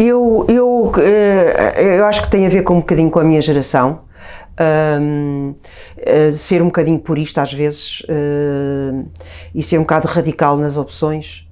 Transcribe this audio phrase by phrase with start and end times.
[0.00, 3.40] Eu, eu, eh, eu acho que tem a ver com um bocadinho com a minha
[3.40, 4.00] geração.
[5.00, 5.54] Um,
[5.98, 9.08] eh, ser um bocadinho purista às vezes uh,
[9.54, 11.48] e ser um bocado radical nas opções,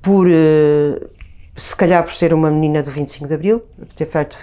[0.00, 0.26] por
[1.56, 3.62] se calhar por ser uma menina do 25 de Abril,
[3.94, 4.38] ter feito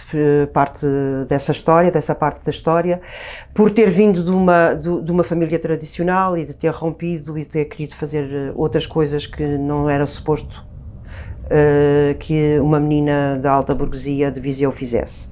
[0.53, 0.85] parte
[1.27, 3.01] dessa história, dessa parte da história,
[3.55, 7.41] por ter vindo de uma, de, de uma família tradicional e de ter rompido e
[7.41, 10.72] de ter querido fazer outras coisas que não era suposto
[11.45, 15.31] uh, que uma menina da alta burguesia de Viseu fizesse.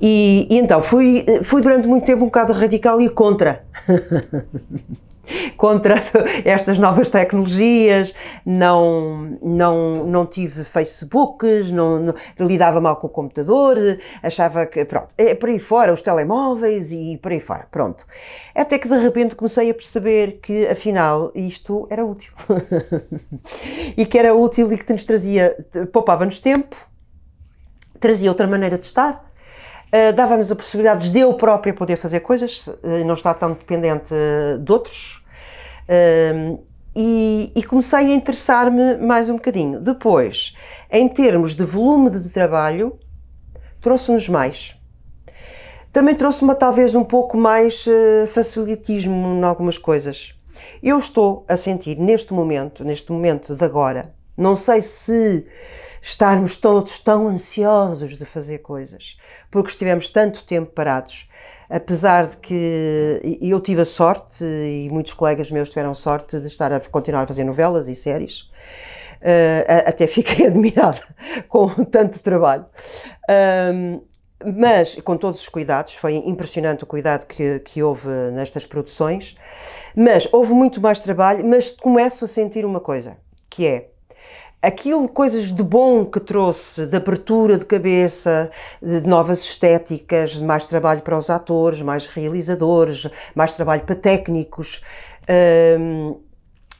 [0.00, 3.64] E, e, então fui, fui durante muito tempo um bocado radical e contra.
[5.56, 5.94] contra
[6.44, 13.76] estas novas tecnologias, não, não, não tive Facebooks, não, não, lidava mal com o computador,
[14.22, 18.06] achava que, pronto, é por aí fora, os telemóveis e por aí fora, pronto.
[18.54, 22.32] Até que de repente comecei a perceber que afinal isto era útil.
[23.96, 25.56] e que era útil e que nos trazia,
[25.92, 26.76] poupava-nos tempo,
[27.98, 29.24] trazia outra maneira de estar,
[29.94, 34.12] Uh, dava-nos a possibilidade de eu própria poder fazer coisas, uh, não estar tão dependente
[34.12, 35.23] uh, de outros.
[36.96, 39.80] E, e, comecei a interessar-me mais um bocadinho.
[39.80, 40.54] Depois,
[40.90, 42.96] em termos de volume de trabalho,
[43.80, 44.76] trouxe-nos mais.
[45.92, 47.84] Também trouxe-me talvez um pouco mais
[48.28, 50.34] facilitismo em algumas coisas.
[50.82, 55.46] Eu estou a sentir neste momento, neste momento de agora, não sei se
[56.02, 59.16] estarmos todos tão ansiosos de fazer coisas,
[59.50, 61.28] porque estivemos tanto tempo parados.
[61.68, 66.72] Apesar de que eu tive a sorte, e muitos colegas meus tiveram sorte, de estar
[66.72, 68.40] a continuar a fazer novelas e séries,
[69.22, 71.00] uh, até fiquei admirada
[71.48, 72.66] com tanto trabalho.
[73.74, 74.02] Um,
[74.44, 79.36] mas com todos os cuidados, foi impressionante o cuidado que, que houve nestas produções.
[79.96, 83.16] Mas houve muito mais trabalho, mas começo a sentir uma coisa,
[83.48, 83.93] que é
[84.66, 88.50] aquilo, coisas de bom que trouxe, de abertura de cabeça,
[88.82, 94.82] de novas estéticas, de mais trabalho para os atores, mais realizadores, mais trabalho para técnicos,
[95.78, 96.16] hum,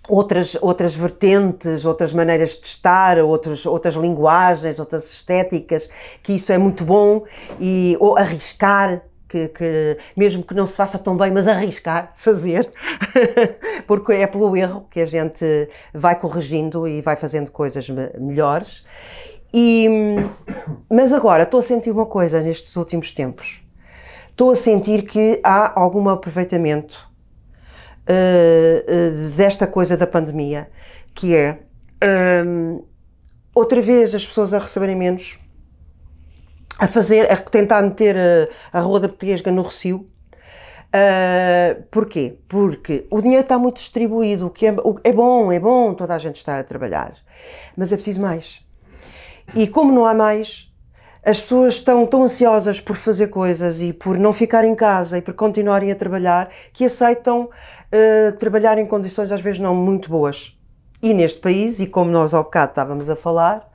[0.09, 5.89] outras, outras vertentes, outras maneiras de estar, outros, outras linguagens, outras estéticas,
[6.23, 7.25] que isso é muito bom,
[7.61, 9.03] e ou arriscar,
[9.35, 12.71] que, que, mesmo que não se faça tão bem, mas arriscar, fazer,
[13.85, 15.45] porque é pelo erro que a gente
[15.93, 18.87] vai corrigindo e vai fazendo coisas melhores.
[19.53, 19.89] E,
[20.89, 23.61] mas agora estou a sentir uma coisa nestes últimos tempos.
[24.31, 27.11] Estou a sentir que há algum aproveitamento
[28.09, 30.71] uh, uh, desta coisa da pandemia,
[31.13, 31.59] que é
[32.47, 32.85] um,
[33.53, 35.39] outra vez as pessoas a receberem menos
[36.79, 40.09] a fazer, a tentar meter a, a Rua da Petesga no Recio.
[40.95, 42.39] Uh, porquê?
[42.49, 46.15] Porque o dinheiro está muito distribuído, o que é, o, é bom, é bom toda
[46.15, 47.15] a gente estar a trabalhar,
[47.77, 48.65] mas é preciso mais.
[49.57, 50.73] E como não há mais,
[51.25, 55.23] as pessoas estão tão ansiosas por fazer coisas e por não ficar em casa e
[55.23, 60.57] por continuarem a trabalhar que aceitam uh, trabalhar em condições às vezes não muito boas.
[61.03, 63.69] E neste país, e como nós ao bocado estávamos a falar,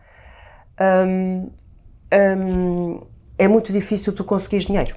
[1.06, 1.50] um,
[2.14, 3.02] hum,
[3.38, 4.96] é muito difícil tu conseguires dinheiro.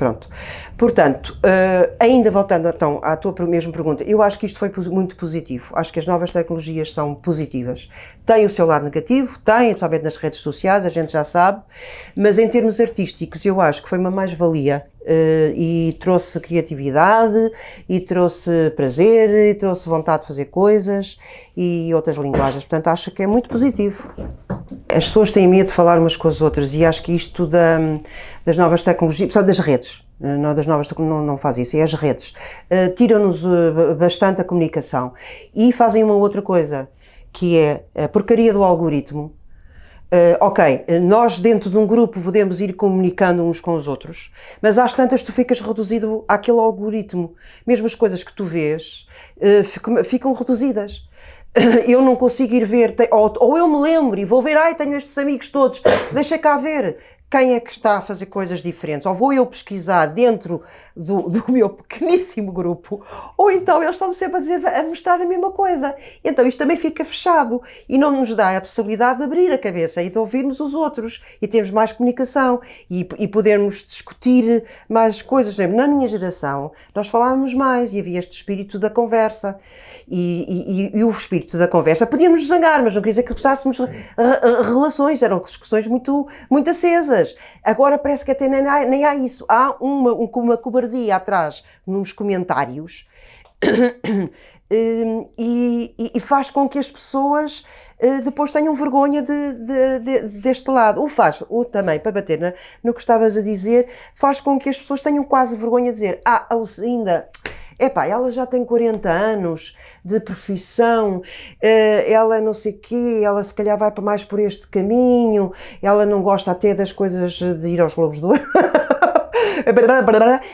[0.00, 0.30] Pronto.
[0.78, 5.14] Portanto, uh, ainda voltando então à tua mesma pergunta, eu acho que isto foi muito
[5.14, 5.74] positivo.
[5.76, 7.90] Acho que as novas tecnologias são positivas.
[8.24, 11.60] Tem o seu lado negativo, tem, principalmente nas redes sociais, a gente já sabe,
[12.16, 14.86] mas em termos artísticos, eu acho que foi uma mais-valia
[15.54, 17.50] e trouxe criatividade,
[17.88, 21.18] e trouxe prazer, e trouxe vontade de fazer coisas
[21.56, 22.64] e outras linguagens.
[22.64, 24.12] Portanto, acho que é muito positivo.
[24.88, 27.78] As pessoas têm medo de falar umas com as outras e acho que isto da,
[28.44, 31.94] das novas tecnologias, só das redes, não das novas não, não faz isso, é as
[31.94, 32.34] redes,
[32.70, 35.12] uh, tiram-nos uh, bastante a comunicação
[35.54, 36.88] e fazem uma outra coisa,
[37.32, 39.32] que é a porcaria do algoritmo.
[40.12, 44.76] Uh, ok, nós dentro de um grupo podemos ir comunicando uns com os outros, mas
[44.76, 47.34] às tantas tu ficas reduzido àquele algoritmo.
[47.64, 49.06] Mesmo as coisas que tu vês
[49.64, 51.08] ficam, ficam reduzidas
[51.86, 54.96] eu não consigo ir ver, ou, ou, eu me lembro e vou ver, ai, tenho
[54.96, 56.98] estes amigos todos, deixa cá ver
[57.30, 60.62] quem é que está a fazer coisas diferentes, ou vou eu pesquisar dentro
[60.96, 63.04] do, do meu pequeníssimo grupo,
[63.36, 65.94] ou então eles estão-me sempre a, dizer, a mostrar a mesma coisa.
[66.24, 70.02] Então isto também fica fechado e não nos dá a possibilidade de abrir a cabeça
[70.02, 72.60] e de ouvirmos os outros e termos mais comunicação
[72.90, 75.54] e, e podermos discutir mais coisas.
[75.54, 79.58] Exemplo, na minha geração, nós falávamos mais e havia este espírito da conversa
[80.10, 82.06] e, e, e, o espírito da conversa.
[82.06, 83.78] Podíamos zangar, mas não queria dizer que gostássemos
[84.64, 87.36] relações, eram discussões muito, muito acesas.
[87.62, 89.44] Agora parece que até nem há, nem há isso.
[89.48, 93.08] Há uma, uma cobardia atrás nos comentários
[94.70, 97.64] e, e, faz com que as pessoas
[97.98, 101.02] eh, depois tenham vergonha de, de, de, deste lado.
[101.02, 104.68] O faz, o também, para bater na, no que estavas a dizer, faz com que
[104.68, 106.48] as pessoas tenham quase vergonha de dizer: Ah,
[106.82, 107.28] ainda
[107.80, 111.22] epá, ela já tem 40 anos de profissão,
[111.60, 116.04] eh, ela não sei quê, ela se calhar vai para mais por este caminho, ela
[116.04, 118.40] não gosta até das coisas de ir aos Globos do Ouro.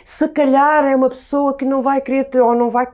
[0.05, 2.87] se calhar é uma pessoa que não vai querer ou não vai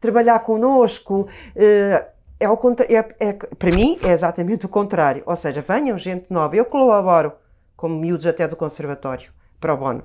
[0.00, 1.28] trabalhar connosco.
[1.54, 2.04] Eh,
[2.40, 2.58] é, o,
[2.88, 5.22] é, é, para mim é exatamente o contrário.
[5.26, 6.56] Ou seja, venham gente nova.
[6.56, 7.32] Eu colaboro
[7.76, 10.04] como miúdos até do conservatório, para o bono.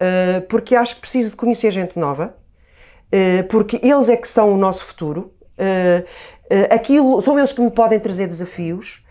[0.00, 2.41] Uh, porque acho que preciso de conhecer gente nova, eh,
[3.48, 5.32] porque eles é que são o nosso futuro.
[5.58, 6.04] Eh,
[6.50, 9.04] eh, aquilo, são eles que me podem trazer desafios.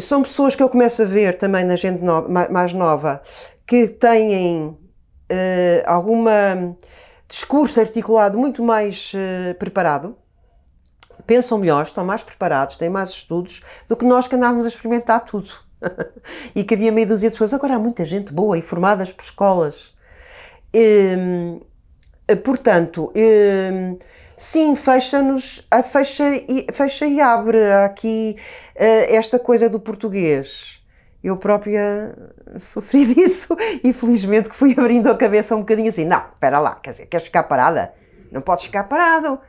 [0.00, 3.22] são pessoas que eu começo a ver também na gente no, mais nova
[3.66, 4.76] que têm
[5.84, 6.74] alguma
[7.28, 9.12] discurso articulado muito mais
[9.58, 10.16] preparado,
[11.26, 15.24] pensam melhor, estão mais preparados, têm mais estudos do que nós que andávamos a experimentar
[15.26, 15.50] tudo.
[16.54, 17.54] e que havia meia dúzia de pessoas.
[17.54, 19.94] Agora há muita gente boa e formadas por escolas.
[20.72, 21.66] Ehm, eh,
[22.36, 23.96] portanto, eh,
[24.36, 28.36] sim, fecha-nos, fecha e, fecha e abre aqui
[28.74, 30.82] eh, esta coisa do português.
[31.22, 32.14] Eu própria
[32.60, 36.76] sofri disso e felizmente que fui abrindo a cabeça um bocadinho assim, não, espera lá,
[36.76, 37.92] quer dizer, queres ficar parada?
[38.30, 39.40] Não podes ficar parado.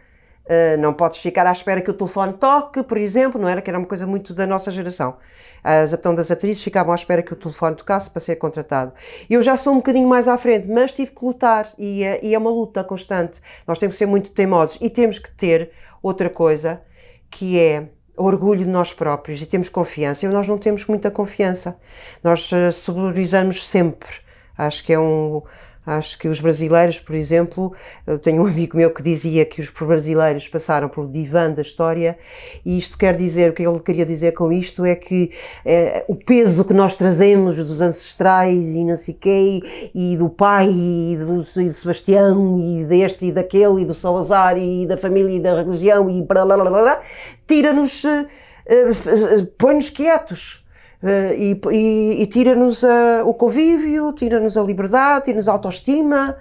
[0.49, 3.69] Uh, não podes ficar à espera que o telefone toque, por exemplo, não era que
[3.69, 5.17] era uma coisa muito da nossa geração.
[5.63, 8.93] As então das atrizes ficavam à espera que o telefone tocasse para ser contratado.
[9.29, 12.33] Eu já sou um bocadinho mais à frente, mas tive que lutar e é, e
[12.33, 13.39] é uma luta constante.
[13.67, 16.81] Nós temos que ser muito teimosos e temos que ter outra coisa
[17.29, 20.25] que é orgulho de nós próprios e temos confiança.
[20.25, 21.79] E nós não temos muita confiança.
[22.23, 24.09] Nós uh, celularizamos sempre.
[24.57, 25.41] Acho que é um
[25.89, 27.73] Acho que os brasileiros, por exemplo,
[28.05, 32.15] eu tenho um amigo meu que dizia que os brasileiros passaram pelo divã da história
[32.63, 35.31] e isto quer dizer, o que ele queria dizer com isto é que
[35.65, 39.61] é, o peso que nós trazemos dos ancestrais e não sei quê,
[39.95, 44.59] e do pai e do, e do Sebastião e deste e daquele e do Salazar
[44.59, 47.01] e da família e da religião e blá blá blá blá,
[47.47, 48.27] tira-nos, uh,
[48.67, 50.63] uh, põe-nos quietos
[51.01, 52.83] e, e, e tira-nos
[53.25, 56.35] o convívio, tira-nos a liberdade, tira-nos a autoestima.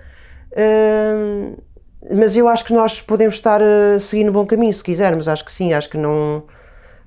[0.52, 1.56] Uh,
[2.10, 5.28] mas eu acho que nós podemos estar a seguir no bom caminho, se quisermos.
[5.28, 6.44] Acho que sim, acho que não.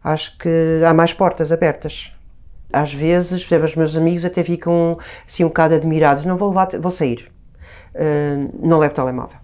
[0.03, 2.11] Acho que há mais portas abertas.
[2.73, 6.25] Às vezes, por exemplo, os meus amigos até ficam assim um bocado admirados.
[6.25, 7.31] Não vou levar, vou sair.
[7.93, 9.37] Uh, não levo telemóvel.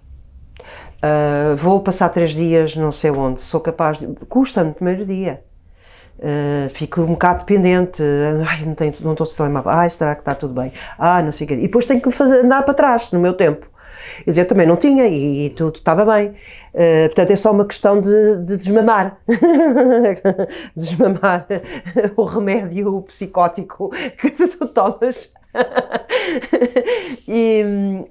[0.98, 4.06] Uh, vou passar três dias não sei onde, sou capaz de.
[4.28, 5.44] Custa-me primeiro dia.
[6.18, 8.02] Uh, fico um bocado dependente,
[8.48, 10.72] ai, não, tenho, não estou sem telemóvel, ai, será que está tudo bem?
[10.98, 11.54] Ah, não sei o quê.
[11.54, 13.66] E depois tenho que fazer, andar para trás no meu tempo.
[14.24, 16.30] Quer dizer, eu também não tinha e, e tudo estava bem.
[16.74, 19.18] Uh, portanto, é só uma questão de, de desmamar.
[20.74, 21.46] desmamar
[22.16, 25.32] o remédio psicótico que tu tomas
[27.26, 27.64] e,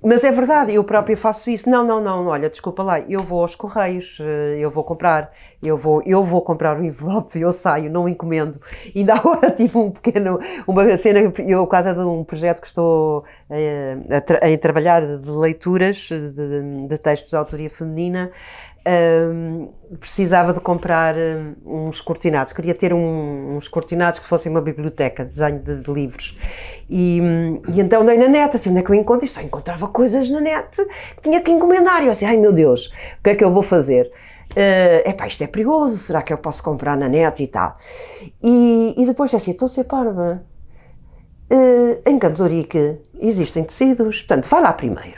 [0.03, 1.69] mas é verdade, eu própria faço isso.
[1.69, 5.77] Não, não, não, olha, desculpa lá, eu vou aos correios, eh, eu vou comprar, eu
[5.77, 8.59] vou, eu vou comprar o envelope, eu saio, não encomendo.
[8.95, 13.23] Ainda agora tive um pequeno, uma cena, eu, por causa de um projeto que estou
[13.49, 18.31] eh, a, a, a trabalhar de leituras de, de textos de autoria feminina,
[18.87, 24.61] um, precisava de comprar um, uns cortinados, queria ter um, uns cortinados que fossem uma
[24.61, 26.37] biblioteca, desenho de, de livros.
[26.89, 27.21] E,
[27.67, 29.25] e, então dei na net, assim, onde é que eu encontro?
[29.25, 30.77] E só encontrava coisas na net
[31.15, 32.01] que tinha que encomendar.
[32.01, 32.87] E eu assim, ai meu Deus,
[33.19, 34.11] o que é que eu vou fazer?
[34.51, 37.77] Uh, epá, isto é perigoso, será que eu posso comprar na net e tal?
[38.41, 40.43] E, e depois assim, estou a ser parva.
[41.51, 45.15] Uh, em Campo de Ourique existem tecidos, portanto, vai lá primeiro.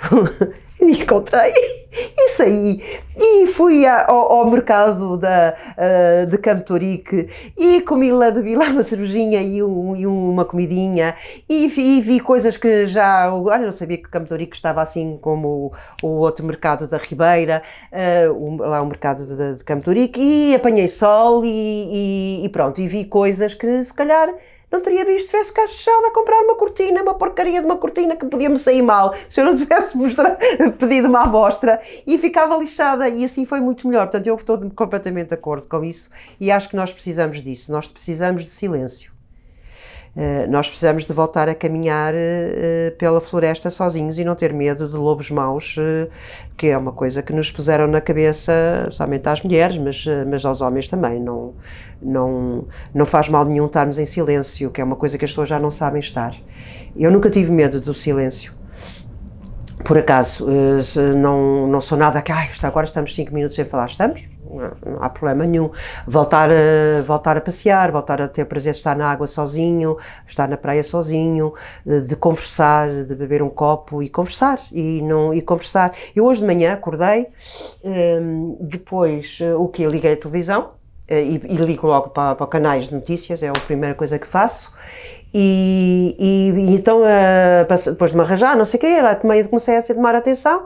[0.81, 1.53] Encontrei.
[1.91, 2.81] E saí.
[3.17, 8.65] E fui ao, ao mercado da, uh, de Campo Torique e comi lá, bebi lá
[8.67, 11.15] uma cervejinha e, um, e uma comidinha.
[11.50, 15.17] E vi, e vi, coisas que já, olha, não sabia que Campo Torique estava assim
[15.19, 20.21] como o, o outro mercado da Ribeira, uh, lá o mercado de, de Campo Torique
[20.21, 21.50] e apanhei sol e,
[22.41, 24.33] e, e pronto, e vi coisas que se calhar
[24.71, 27.77] não teria visto se tivesse cá fechado a comprar uma cortina, uma porcaria de uma
[27.77, 30.38] cortina que podia-me sair mal se eu não tivesse mostrado,
[30.77, 34.07] pedido uma amostra e ficava lixada e assim foi muito melhor.
[34.07, 36.09] Portanto, eu estou completamente de acordo com isso
[36.39, 37.71] e acho que nós precisamos disso.
[37.71, 39.18] Nós precisamos de silêncio.
[40.16, 44.89] Uh, nós precisamos de voltar a caminhar uh, pela floresta sozinhos e não ter medo
[44.89, 45.75] de lobos maus,
[46.58, 48.51] que é uma coisa que nos puseram na cabeça,
[48.92, 51.20] somente às mulheres, mas, mas aos homens também.
[51.20, 51.54] Não,
[52.01, 55.50] não, não faz mal nenhum estarmos em silêncio, que é uma coisa que as pessoas
[55.50, 56.36] já não sabem estar.
[56.96, 58.54] Eu nunca tive medo do silêncio.
[59.86, 60.46] Por acaso,
[61.18, 64.22] não, não sou nada que, ah, agora estamos 5 minutos sem falar, estamos?
[64.50, 65.70] Não, há problema nenhum.
[66.08, 70.48] Voltar a, voltar a passear, voltar a ter prazer de estar na água sozinho, estar
[70.48, 71.53] na praia sozinho,
[71.86, 74.60] de conversar, de beber um copo e conversar.
[74.72, 75.94] E, não, e conversar.
[76.15, 77.27] Eu hoje de manhã acordei,
[77.84, 79.86] hum, depois o que?
[79.86, 80.72] Liguei a televisão
[81.08, 84.27] eh, e, e ligo logo para, para canais de notícias, é a primeira coisa que
[84.27, 84.77] faço.
[85.33, 89.43] E, e, e, então, uh, depois de me arranjar, não sei o quê, ela tomei,
[89.43, 90.65] comecei a tomar atenção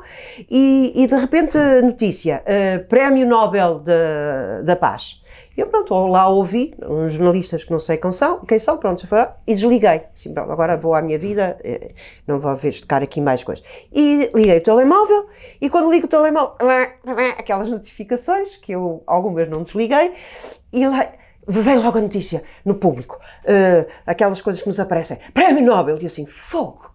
[0.50, 5.22] e, e de repente, notícia, uh, Prémio Nobel de, da Paz.
[5.56, 9.28] Eu, pronto, lá ouvi, uns jornalistas que não sei quem são, quem são pronto, foi,
[9.46, 10.02] e desliguei.
[10.16, 11.92] Assim, pronto, agora vou à minha vida, eh,
[12.26, 13.64] não vou ver tocar aqui mais coisas.
[13.92, 15.28] E liguei o telemóvel,
[15.62, 16.56] e quando ligo o telemóvel,
[17.38, 20.14] aquelas notificações, que eu algumas não desliguei,
[20.72, 21.08] e lá
[21.48, 26.06] vem logo a notícia no público, uh, aquelas coisas que nos aparecem, Prémio Nobel, e
[26.06, 26.92] assim, fogo,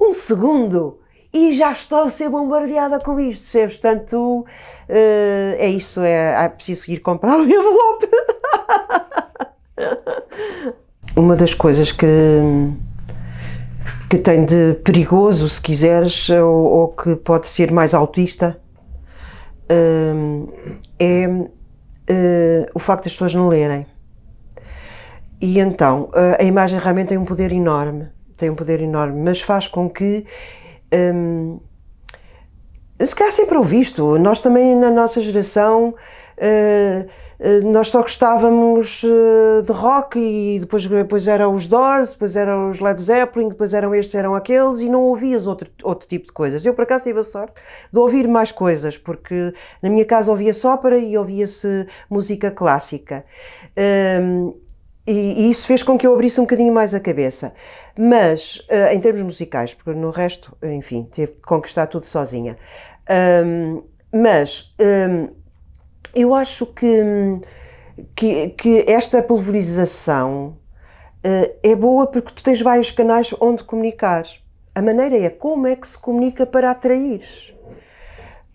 [0.00, 1.00] um segundo,
[1.32, 3.78] e já estou a ser bombardeada com isto, percebes?
[3.78, 4.44] Portanto, uh,
[5.58, 8.08] é isso, é, é preciso ir comprar o envelope.
[11.16, 12.06] Uma das coisas que,
[14.10, 18.60] que tem de perigoso, se quiseres, ou, ou que pode ser mais autista,
[19.70, 20.52] uh,
[20.98, 21.28] é
[22.10, 23.86] uh, o facto das pessoas não lerem.
[25.40, 29.40] E então, uh, a imagem realmente tem um poder enorme, tem um poder enorme, mas
[29.40, 30.24] faz com que.
[30.92, 31.60] Um,
[33.02, 35.94] se calhar sempre ouvi isto, nós também na nossa geração.
[36.38, 37.08] Uh,
[37.64, 42.78] nós só gostávamos eh, de rock e depois, depois eram os Doors, depois eram os
[42.78, 46.64] Led Zeppelin, depois eram estes, eram aqueles e não ouvias outro, outro tipo de coisas.
[46.64, 47.54] Eu por acaso tive a sorte
[47.92, 53.24] de ouvir mais coisas, porque na minha casa ouvia-se ópera e ouvia-se música clássica.
[54.22, 54.54] Um,
[55.04, 57.52] e, e, isso fez com que eu abrisse um bocadinho mais a cabeça.
[57.98, 62.56] Mas, uh, em termos musicais, porque no resto, enfim, tive que conquistar tudo sozinha.
[63.44, 63.82] Um,
[64.12, 65.41] mas um,
[66.14, 67.40] eu acho que,
[68.14, 70.58] que, que esta pulverização
[71.24, 74.24] uh, é boa porque tu tens vários canais onde comunicar.
[74.74, 77.22] A maneira é como é que se comunica para atrair.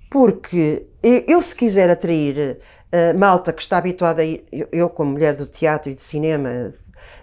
[0.10, 2.60] Porque eu, se quiser atrair
[2.92, 6.02] uh, malta que está habituada a ir, eu, eu, como mulher do teatro e de
[6.02, 6.74] cinema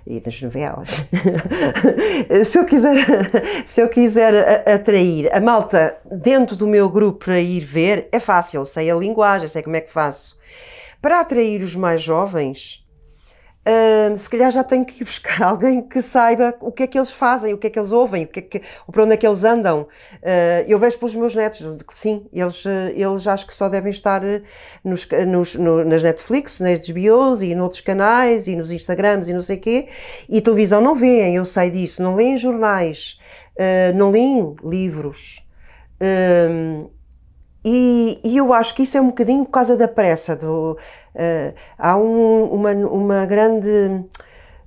[0.07, 1.09] e das novelas,
[2.45, 2.97] se eu quiser,
[3.64, 8.64] se eu quiser atrair a malta dentro do meu grupo para ir ver, é fácil,
[8.67, 10.37] sei a linguagem, sei como é que faço.
[11.00, 12.84] Para atrair os mais jovens,
[14.16, 17.11] Se calhar já tenho que ir buscar alguém que saiba o que é que eles
[17.11, 19.26] fazem, o que é que eles ouvem, o que é que, para onde é que
[19.26, 19.83] eles andam.
[19.83, 24.23] Uh, eu vejo pelos meus netos sim, eles, eles acho que só devem estar
[24.85, 29.40] nos, nos, no, nas Netflix, nas HBOs e noutros canais e nos Instagrams e não
[29.40, 29.88] sei quê,
[30.28, 33.18] e televisão não veem, eu sei disso, não leem jornais,
[33.56, 35.42] uh, não leem livros.
[37.66, 40.37] E, e, eu acho que isso é um bocadinho por causa da pressa.
[40.37, 40.76] Do,
[41.14, 44.04] uh, há um, uma, uma grande.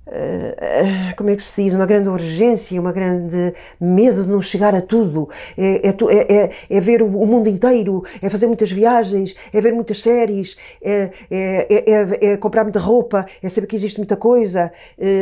[0.08, 1.74] Uh, como é que se diz?
[1.74, 5.27] Uma grande urgência, uma grande medo de não chegar a tudo.
[5.58, 9.74] É, é, é, é, é ver o mundo inteiro, é fazer muitas viagens, é ver
[9.74, 14.72] muitas séries, é, é, é, comprar muita roupa, é saber que existe muita coisa,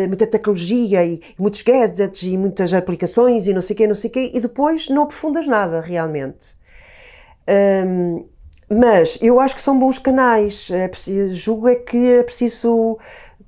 [0.07, 4.09] muita tecnologia e, muitos gadgets e muitas aplicações e não sei o quê, não sei
[4.11, 6.55] o quê, e depois não aprofundas nada realmente.
[7.47, 8.25] Um,
[8.69, 10.69] mas eu acho que são bons canais.
[10.71, 12.97] É preciso, julgo é que é preciso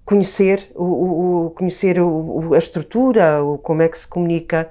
[0.06, 4.70] conhecer, o, o conhecer o, a estrutura, o, como é que se comunica.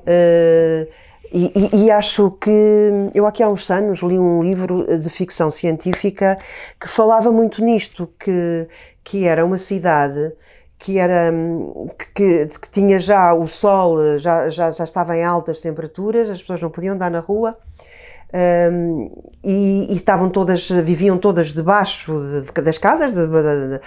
[0.00, 0.88] Uh,
[1.32, 5.50] E, e, e, acho que eu aqui há uns anos li um livro de ficção
[5.50, 6.38] científica
[6.80, 8.68] que falava muito nisto, que,
[9.02, 10.32] que era uma cidade
[10.78, 11.32] que era
[12.14, 16.62] que, que tinha já o sol já, já, já estava em altas temperaturas, as pessoas
[16.62, 17.58] não podiam andar na rua
[18.34, 19.10] um,
[19.44, 23.80] e, e, estavam todas, viviam todas debaixo de, de, das casas, de, de,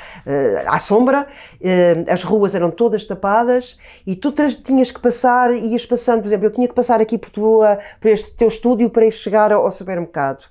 [0.66, 1.28] à sombra,
[1.60, 6.46] uh, as ruas eram todas tapadas e tu tinhas que passar, ias passando, por exemplo,
[6.46, 9.66] eu tinha que passar aqui por, tua, por este teu estúdio para ir chegar ao,
[9.66, 10.46] ao supermercado.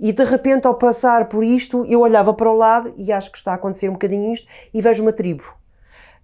[0.00, 3.38] E de repente, ao passar por isto, eu olhava para o lado e acho que
[3.38, 5.55] está a acontecer um bocadinho isto e vejo uma tribo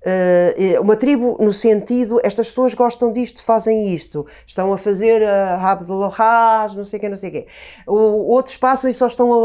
[0.04, 5.58] Uh, uma tribo no sentido, estas pessoas gostam disto, fazem isto, estão a fazer uh,
[5.60, 7.46] rabo de não sei o quê, não sei o quê.
[7.86, 9.36] Outros passam e só estão a,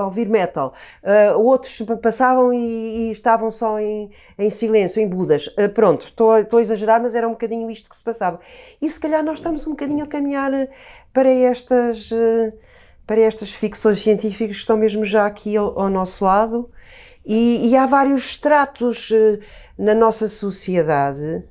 [0.00, 0.74] a ouvir metal.
[1.02, 5.46] Uh, outros passavam e, e, estavam só em, em silêncio, em budas.
[5.46, 8.40] Uh, pronto, estou, estou a exagerar, mas era um bocadinho isto que se passava.
[8.82, 10.50] E se calhar nós estamos um bocadinho a caminhar
[11.14, 12.10] para estas,
[13.06, 16.68] para estas ficções científicas que estão mesmo já aqui ao, ao nosso lado.
[17.24, 19.10] E, e há vários estratos
[19.78, 21.44] na nossa sociedade,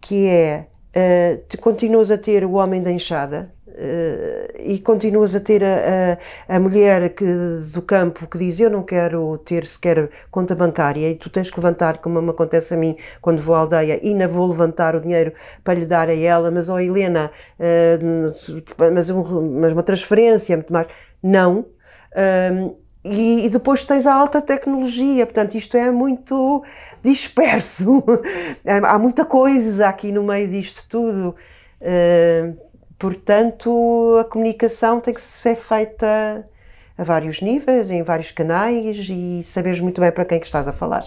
[0.00, 5.40] que é, uh, tu continuas a ter o homem da enxada, Uh, e continuas a
[5.40, 6.16] ter a,
[6.48, 7.24] a, a, mulher que,
[7.72, 11.56] do campo que diz eu não quero ter sequer conta bancária e tu tens que
[11.56, 15.00] levantar, como me acontece a mim quando vou à aldeia, e não vou levantar o
[15.00, 15.32] dinheiro
[15.64, 20.56] para lhe dar a ela, mas ó oh, Helena, uh, mas, um, mas uma transferência,
[20.56, 20.86] muito mais.
[21.20, 21.66] Não.
[22.12, 26.64] Uh, e, e, depois tens a alta tecnologia, portanto, isto é muito
[27.02, 28.02] disperso.
[28.64, 31.36] Há muita coisa aqui no meio disto tudo.
[31.82, 32.56] Uh,
[32.98, 36.48] portanto, a comunicação tem que ser feita
[36.96, 40.72] a vários níveis, em vários canais e saberes muito bem para quem que estás a
[40.72, 41.04] falar.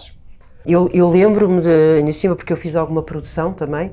[0.64, 3.92] Eu, eu lembro-me de, em cima, porque eu fiz alguma produção também,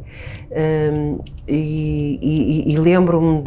[0.52, 3.42] um, e, e, e lembro-me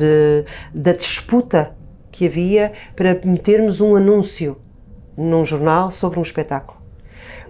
[0.73, 1.78] da disputa
[2.19, 4.57] que havia para metermos um anúncio
[5.17, 6.77] num jornal sobre um espetáculo.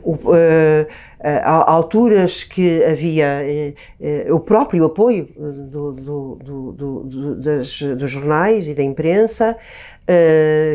[0.02, 0.86] O, uh,
[1.20, 8.68] há alturas que havia uh, uh, o próprio apoio do, do, do, das, dos jornais
[8.68, 9.56] e da imprensa,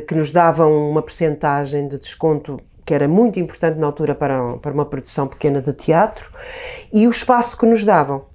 [0.08, 4.72] que nos davam uma percentagem de desconto que era muito importante na altura para, para
[4.72, 6.30] uma produção pequena de teatro,
[6.92, 8.26] e o espaço que nos davam,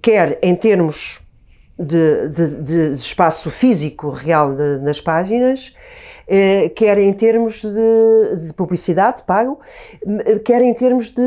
[0.00, 1.20] quer em termos
[1.78, 5.74] de, de, de espaço físico real de, nas páginas,
[6.28, 9.60] eh, quer em termos de, de, publicidade pago,
[10.44, 11.22] quer em termos de,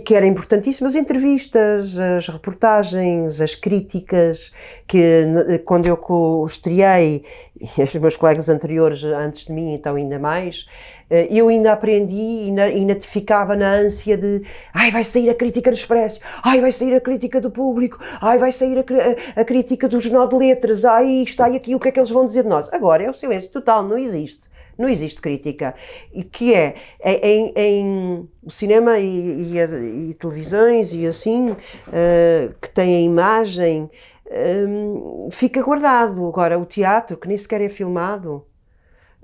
[0.00, 4.52] que, era importantíssimo, as entrevistas, as reportagens, as críticas,
[4.86, 5.26] que
[5.64, 7.24] quando eu estreiei,
[7.60, 10.66] os meus colegas anteriores antes de mim, então ainda mais,
[11.08, 14.42] eh, eu ainda aprendi e ainda te ficava na ânsia de
[14.72, 18.38] ai, vai sair a crítica do Expresso, ai, vai sair a crítica do público, ai,
[18.38, 21.92] vai sair a, a, crítica do Jornal de Letras, ai, está aqui, o que é
[21.92, 22.72] que eles vão dizer de nós?
[22.72, 24.54] Agora é o silêncio total, não existe.
[24.78, 25.74] Não existe crítica.
[26.12, 32.68] E que é, é em, em cinema e, e, e, televisões e assim, uh, que
[32.68, 33.90] tem a imagem,
[34.30, 36.26] um, fica guardado.
[36.26, 38.44] Agora, o teatro, que nem sequer é filmado,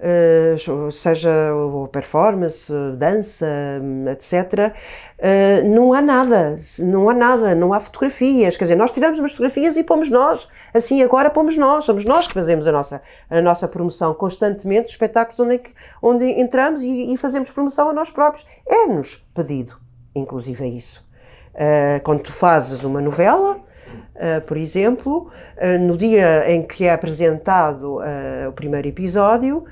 [0.02, 1.30] Uh, seja
[1.92, 3.46] performance, dança,
[4.10, 4.74] etc.,
[5.16, 8.56] uh, não há nada, não há nada, não há fotografias.
[8.56, 10.48] Quer dizer, nós tiramos umas fotografias e pomos nós.
[10.74, 14.90] Assim, agora pomos nós, somos nós que fazemos a nossa, a nossa promoção constantemente, os
[14.90, 15.60] espetáculos onde, é
[16.02, 18.44] onde entramos e, e, fazemos promoção a nós próprios.
[18.66, 19.78] É-nos pedido,
[20.16, 21.06] inclusive, é isso.
[21.54, 23.60] Uh, quando tu fazes uma novela,
[24.46, 29.64] por exemplo, uh, no dia em que é apresentado uh, o primeiro episódio,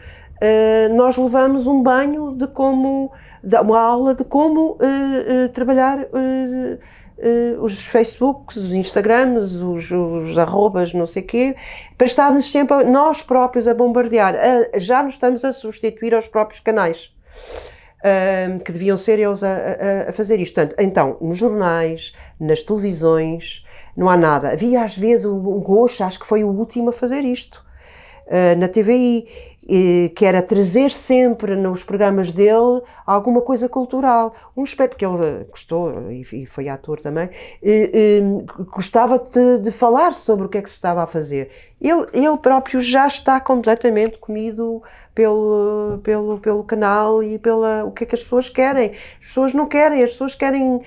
[0.97, 3.13] nós levamos um banho de como,
[3.63, 4.79] uma aula de como
[5.53, 5.99] trabalhar
[7.61, 11.55] os Facebooks, os Instagrams, os, os arrobas, não sei quê,
[11.99, 14.35] para estarmos sempre nós próprios a bombardear.
[14.77, 17.15] já nos estamos a substituir aos próprios canais.
[18.65, 20.55] que deviam ser eles a, a fazer isto.
[20.55, 23.63] Portanto, então, nos jornais, nas televisões,
[23.97, 24.53] não há nada.
[24.53, 27.65] Havia às vezes o Gosto, acho que foi o último a fazer isto,
[28.27, 29.27] uh, na TVI,
[30.17, 34.35] que era trazer sempre nos programas dele alguma coisa cultural.
[34.57, 37.31] Um aspecto que ele gostou, e foi ator também,
[38.75, 41.51] gostava de, de, falar sobre o que é que se estava a fazer.
[41.81, 44.83] Ele, ele próprio já está completamente comido
[45.15, 48.91] pelo, pelo, pelo canal e pela o que é que as pessoas querem.
[49.21, 50.83] As pessoas não querem, as pessoas querem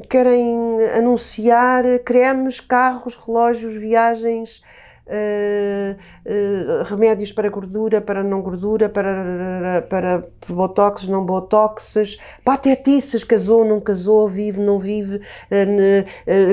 [0.00, 4.62] querem anunciar cremes, carros, relógios, viagens,
[5.06, 13.80] uh, remédios para gordura, para não gordura, para, para botox, não botoxes, patetices, casou, não
[13.80, 15.20] casou, vive, não vive,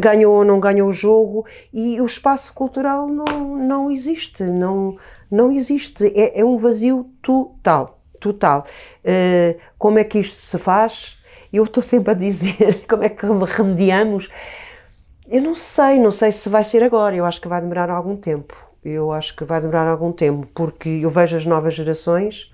[0.02, 4.98] ganhou ou não ganhou o jogo, e o espaço cultural não, não existe, não,
[5.30, 8.66] não existe, é, é um vazio total, total.
[9.78, 11.23] como é que isto se faz?
[11.54, 14.30] Eu estou sempre a dizer como é que remediamos.
[15.28, 18.18] Eu não sei, não sei se vai ser agora, eu acho que vai demorar algum
[18.18, 18.56] tempo.
[18.84, 22.52] Eu acho que vai demorar algum tempo, porque eu vejo as novas gerações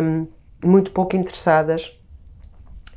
[0.00, 0.28] hum,
[0.64, 1.98] muito pouco interessadas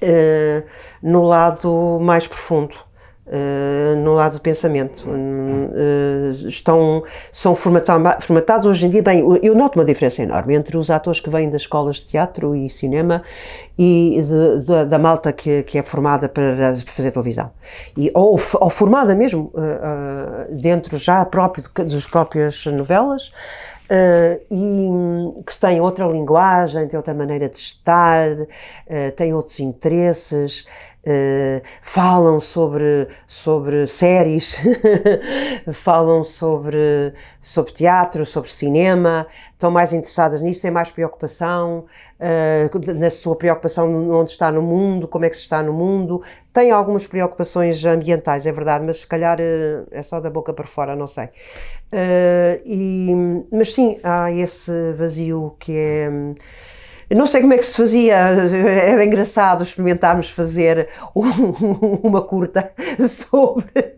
[0.03, 0.67] uh,
[1.01, 2.88] no lado mais profundo
[3.29, 5.07] uh, no lado do pensamento.
[5.07, 9.01] Uh, estão, são formatados hoje em dia.
[9.01, 12.55] Bem, eu noto uma diferença enorme entre os atores que vêm das escolas de teatro
[12.55, 13.21] e cinema
[13.77, 17.51] e de, de, da malta que, que, é formada para fazer televisão.
[17.95, 23.31] E, ou, ou formada mesmo uh, dentro já próprio das próprias novelas.
[24.51, 24.87] E
[25.47, 28.27] que têm outra linguagem, têm outra maneira de estar,
[29.15, 30.67] têm outros interesses,
[31.05, 34.57] uh, falam sobre, sobre séries,
[35.73, 41.85] falam sobre, sobre teatro, sobre cinema, estão mais interessadas nisso, têm mais preocupação
[42.19, 46.21] uh, na sua preocupação onde está no mundo, como é que se está no mundo.
[46.53, 50.67] Têm algumas preocupações ambientais, é verdade, mas se calhar uh, é só da boca para
[50.67, 51.29] fora, não sei.
[52.65, 56.09] e, mas sim, há esse vazio que é
[57.15, 61.23] não sei como é que se fazia, era engraçado experimentarmos fazer um,
[62.07, 62.71] uma curta
[63.07, 63.95] sobre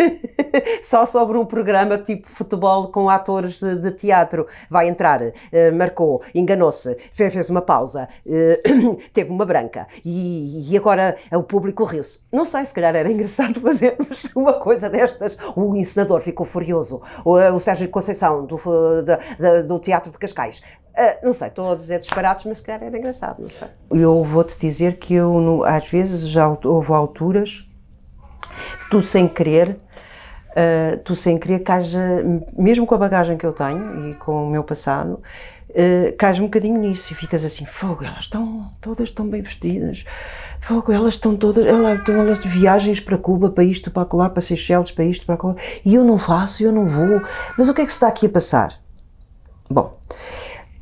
[0.82, 4.46] só sobre um programa tipo futebol com atores de, de teatro.
[4.70, 5.32] Vai entrar, uh,
[5.74, 12.20] marcou, enganou-se, fez uma pausa, uh, teve uma branca e, e agora o público riu-se.
[12.32, 15.36] Não sei, se calhar era engraçado fazermos uma coisa destas.
[15.54, 20.62] O encenador ficou furioso, o, o Sérgio Conceição do, do, do Teatro de Cascais
[20.96, 23.66] Uh, não sei, estou a dizer disparados, mas se calhar era engraçado, não sei.
[23.90, 27.66] Eu vou-te dizer que eu, no, às vezes, já houve alturas
[28.90, 29.76] tu sem querer,
[30.50, 32.00] uh, tu sem querer, que haja,
[32.56, 35.20] mesmo com a bagagem que eu tenho e com o meu passado,
[35.70, 40.04] uh, cais um bocadinho nisso e ficas assim, fogo, elas estão, todas estão bem vestidas,
[40.60, 44.30] fogo, elas estão todas, elas, estão elas de viagens para Cuba, para isto, para lá,
[44.30, 47.20] para Seychelles, para isto, para lá, e eu não faço, eu não vou,
[47.58, 48.78] mas o que é que se está aqui a passar?
[49.68, 49.98] Bom,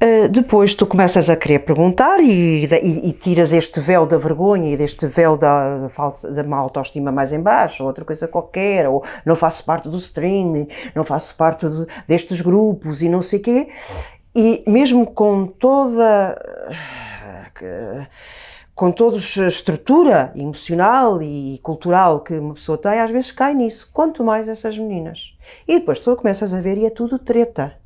[0.02, 4.72] Uh, depois tu começas a querer perguntar e, e, e, tiras este véu da vergonha
[4.72, 8.88] e deste véu da, falsa, da má autoestima mais em baixo, ou outra coisa qualquer,
[8.88, 13.38] ou não faço parte do string, não faço parte de, destes grupos e não sei
[13.38, 13.68] quê.
[14.34, 16.36] E mesmo com toda
[18.74, 23.88] com toda a estrutura emocional e cultural que uma pessoa tem, às vezes cai nisso,
[23.92, 25.36] quanto mais essas meninas.
[25.68, 27.80] E depois tu começas a ver e é tudo treta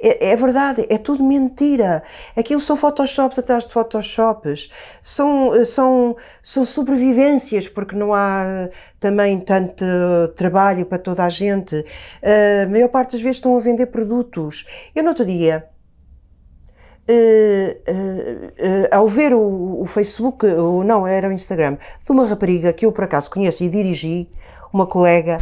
[0.00, 2.02] é, é, verdade, é tudo mentira.
[2.36, 4.70] Aquilo são photoshops atrás de photoshops,
[5.02, 8.68] são, são, são sobrevivências, porque não há
[9.00, 9.84] também tanto
[10.36, 11.84] trabalho para toda a gente.
[12.22, 14.66] A maior parte das vezes estão a vender produtos.
[14.94, 15.68] Eu no outro dia,
[17.10, 22.26] Uh, uh, uh, ao ver o, o, Facebook, ou não, era o Instagram, de uma
[22.26, 24.28] rapariga que eu por acaso conheço e dirigi,
[24.70, 25.38] uma colega,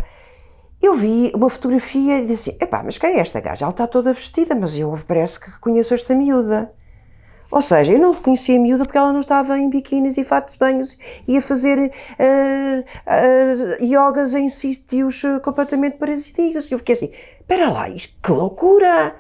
[0.87, 3.65] eu vi uma fotografia e disse: epá, mas quem é esta gaja?
[3.65, 6.73] Ela está toda vestida, mas eu parece que conheço esta miúda.
[7.51, 10.55] Ou seja, eu não reconhecia a miúda porque ela não estava em biquínis e fatos
[10.55, 16.71] de banhos e a fazer uh, uh, yogas em sítios completamente paradisíacos.
[16.71, 19.15] E eu fiquei assim: espera lá, que loucura!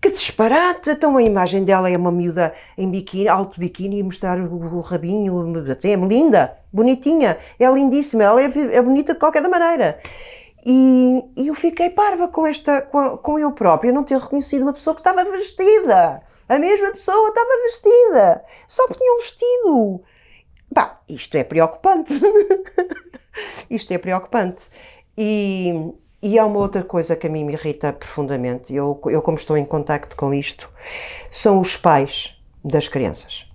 [0.00, 0.90] Que disparate!
[0.90, 5.52] Então a imagem dela é uma miúda em biquíni, alto biquíni, e mostrar o, rabinho,
[5.82, 9.98] é linda, bonitinha, é lindíssima, ela é, é bonita de qualquer maneira.
[10.64, 14.72] E, e eu fiquei parva com, esta, com, com eu própria não ter reconhecido uma
[14.72, 16.22] pessoa que estava vestida.
[16.48, 18.44] A mesma pessoa estava vestida.
[18.66, 20.02] Só porque tinha um vestido.
[21.08, 22.14] Isto é preocupante.
[23.68, 24.68] isto é preocupante.
[25.16, 28.74] E, e há uma outra coisa que a mim me irrita profundamente.
[28.74, 30.70] Eu, eu como estou em contacto com isto,
[31.30, 33.46] são os pais das crianças.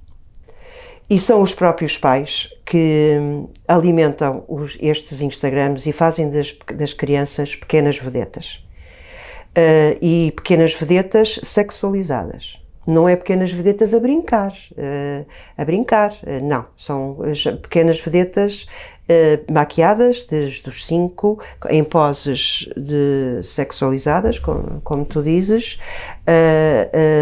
[1.09, 3.17] E são os próprios pais que
[3.67, 8.63] alimentam os, estes Instagrams e fazem das, das crianças pequenas vedetas.
[9.49, 12.61] Uh, e pequenas vedetas sexualizadas.
[12.85, 15.25] Não é pequenas vedetas a brincar, uh,
[15.57, 16.65] a brincar, uh, não.
[16.77, 17.17] São
[17.61, 18.67] pequenas vedetas
[19.51, 21.39] maquiadas desde os 5,
[21.71, 25.79] em poses de sexualizadas, como, como tu dizes,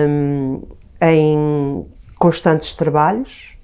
[0.06, 0.63] um,
[1.02, 1.86] em
[2.19, 3.57] constantes trabalhos,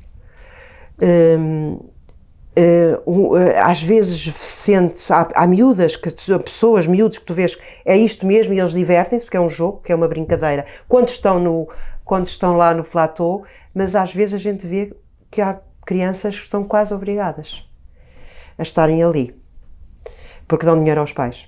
[3.64, 8.54] às vezes sente há, há miúdas, que, pessoas, miúdos que tu vês, é isto mesmo
[8.54, 11.68] e eles divertem-se, porque é um jogo, que é uma brincadeira, quando estão, no,
[12.06, 14.96] quando estão lá no platô, mas às vezes a gente vê
[15.32, 17.68] que há crianças que estão quase obrigadas
[18.58, 19.36] a estarem ali,
[20.48, 21.48] porque dão dinheiro aos pais.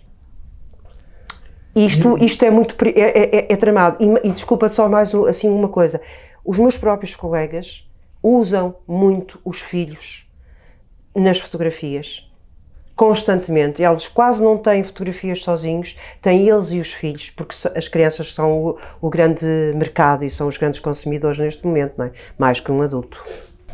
[1.75, 3.97] Isto, isto é muito é, é, é tramado.
[3.99, 6.01] E, e, desculpa só mais assim uma coisa.
[6.43, 7.85] Os meus próprios colegas
[8.25, 10.27] usam muito os filhos
[11.15, 12.27] nas fotografias.
[12.95, 13.83] Constantemente.
[13.83, 18.63] Eles quase não têm fotografias sozinhos, têm eles e os filhos, porque as crianças são
[18.63, 22.11] o, o grande mercado e são os grandes consumidores neste momento, não é?
[22.37, 23.21] mais que um adulto.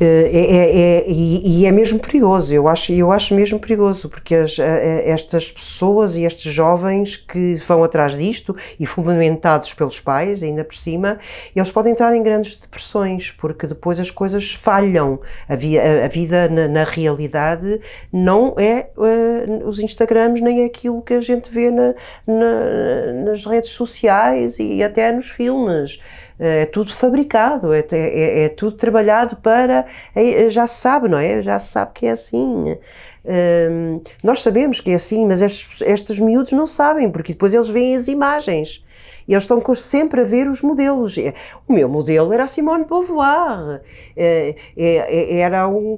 [0.02, 4.34] Eh, é, é, é, e, é mesmo perigoso, eu acho, eu acho mesmo perigoso, porque
[4.34, 10.64] as, estas pessoas e estes jovens que vão atrás disto e fundamentados pelos pais, ainda
[10.64, 11.20] por cima,
[11.56, 15.20] eles podem entrar em grandes depressões, porque depois as coisas falham.
[15.48, 17.80] A, via, a vida na, na, realidade
[18.12, 21.94] não é uh, os Instagrams, nem é aquilo que a gente vê na,
[22.26, 26.00] na, nas redes sociais e até nos filmes
[26.44, 29.86] é tudo fabricado, é, é, é tudo trabalhado para.
[30.16, 31.42] É, já se sabe, não é?
[31.42, 32.78] Já se sabe que é assim.
[33.24, 37.70] Um, nós sabemos que é assim, mas estes, estes miúdos não sabem, porque depois eles
[37.70, 38.84] veem as imagens.
[39.32, 41.18] E eles estão sempre a ver os modelos.
[41.18, 41.34] É,
[41.66, 43.82] o meu modelo era Simone de Beauvoir,
[44.14, 45.98] é, é, era um,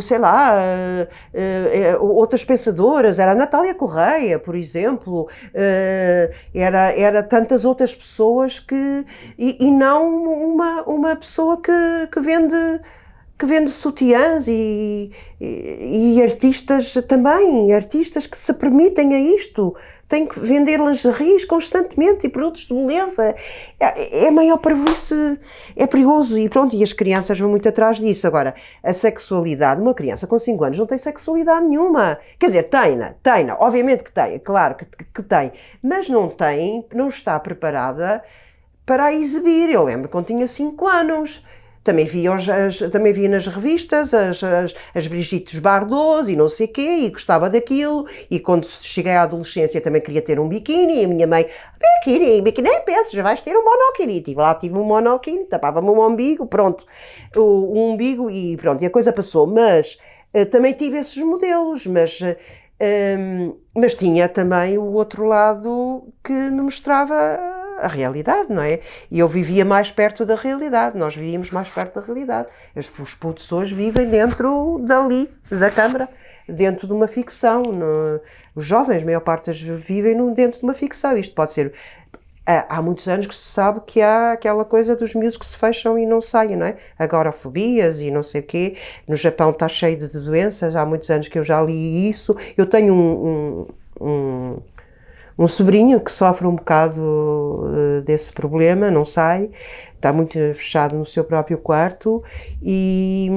[0.00, 0.56] sei lá,
[2.00, 5.28] outras pensadoras, era a Natália Correia, por exemplo,
[6.52, 9.06] era, era tantas outras pessoas que.
[9.38, 11.70] e, e não uma, uma pessoa que,
[12.10, 12.80] que vende
[13.38, 15.10] que vende sutiãs e,
[15.40, 19.74] e, e, artistas também, artistas que se permitem a isto,
[20.14, 23.34] têm que vender lingeries constantemente e produtos de beleza.
[23.80, 25.36] É, é maior para você,
[25.74, 28.24] é perigoso e pronto, e as crianças vão muito atrás disso.
[28.24, 32.18] Agora, a sexualidade, uma criança com 5 anos não tem sexualidade nenhuma.
[32.38, 35.50] Quer dizer, tem-na, tem-na, obviamente que tem, claro que, que tem,
[35.82, 38.22] mas não tem, não está preparada
[38.86, 39.68] para a exibir.
[39.70, 41.44] Eu lembro quando tinha 5 anos
[41.84, 46.66] também vi, as, também vi nas revistas as, as, as Brigitte Bardot e não sei
[46.66, 51.04] quê, e gostava daquilo, e quando cheguei à adolescência também queria ter um biquíni, e
[51.04, 51.46] a minha mãe,
[51.78, 55.90] biquíni, biquíni, nem penso, já vais ter um monokini, tive lá, tive um monokini, tapava-me
[55.90, 56.86] um umbigo, pronto,
[57.36, 59.98] um umbigo e pronto, e a coisa passou, mas
[60.34, 62.20] uh, também tive esses modelos, mas...
[62.20, 62.36] Uh,
[62.80, 68.80] um, mas tinha também o outro lado que me mostrava a realidade, não é?
[69.10, 72.48] E eu vivia mais perto da realidade, nós vivíamos mais perto da realidade.
[72.74, 76.08] Os, os putos hoje vivem dentro dali, da câmara,
[76.48, 77.62] dentro de uma ficção.
[77.62, 78.20] No,
[78.54, 81.16] os jovens, a maior parte, vivem no, dentro de uma ficção.
[81.16, 81.72] Isto pode ser.
[82.46, 85.98] Há, muitos anos que se sabe que há aquela coisa dos miúdos que se fecham
[85.98, 86.76] e não saem, não é?
[86.98, 88.76] Agorafobias e não sei o quê.
[89.08, 92.36] No Japão está cheio de doenças, há muitos anos que eu já li isso.
[92.54, 93.66] Eu tenho um,
[93.98, 94.58] um, um
[95.36, 99.50] um sobrinho que sofre um bocado uh, desse problema, não sai,
[99.94, 102.22] está muito fechado no seu próprio quarto
[102.62, 103.28] e,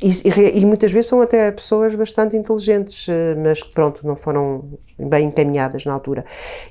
[0.00, 4.78] e, e muitas vezes são até pessoas bastante inteligentes, uh, mas que pronto, não foram
[4.98, 6.24] bem encaminhadas na altura.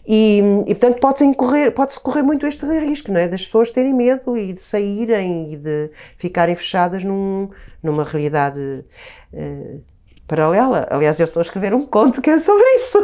[0.07, 3.27] E, e portanto pode-se correr, pode correr muito este risco, não é?
[3.27, 7.49] Das pessoas terem medo e de saírem e de ficarem fechadas num,
[7.83, 8.85] numa realidade
[9.33, 9.90] uh,
[10.31, 10.87] paralela.
[10.89, 12.97] Aliás, eu estou a escrever um conto que é sobre isso.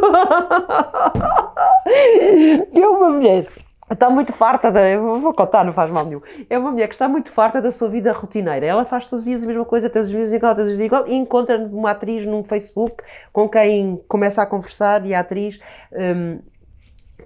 [2.74, 3.46] é uma mulher
[3.90, 4.80] está muito farta da.
[4.98, 6.20] Vou contar, não faz mal nenhum.
[6.48, 8.66] É uma mulher que está muito farta da sua vida rotineira.
[8.66, 10.86] Ela faz todos os dias a mesma coisa, todos os dias igual, todos os dias
[10.86, 15.58] igual, e encontra uma atriz num Facebook com quem começa a conversar e a atriz
[15.92, 16.38] um,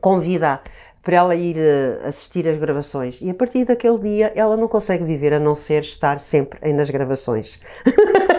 [0.00, 0.60] convida
[1.02, 3.20] para ela ir uh, assistir às gravações.
[3.20, 6.90] E a partir daquele dia ela não consegue viver a não ser estar sempre nas
[6.90, 7.60] gravações.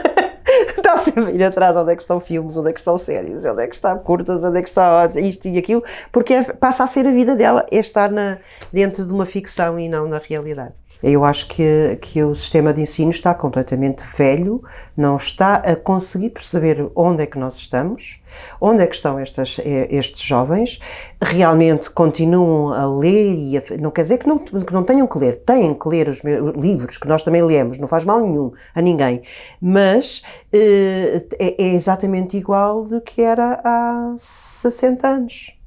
[1.04, 3.68] sempre ir atrás onde é que estão filmes, onde é que estão séries, onde é
[3.68, 7.06] que está curtas, onde é que está isto e aquilo, porque é, passa a ser
[7.06, 8.38] a vida dela, é estar na,
[8.72, 10.74] dentro de uma ficção e não na realidade.
[11.04, 14.63] Eu acho que, que o sistema de ensino está completamente velho,
[14.96, 18.22] não está a conseguir perceber onde é que nós estamos,
[18.62, 20.80] onde é que estão estas, eh, estes jovens,
[21.22, 25.18] realmente continuam a ler e a, não quer dizer que não, que não tenham que
[25.18, 28.54] ler, têm que ler os meus, livros que nós também lemos, não faz mal nenhum
[28.74, 29.24] a ninguém,
[29.60, 35.60] mas eh, é, é exatamente igual do que era há 60 anos.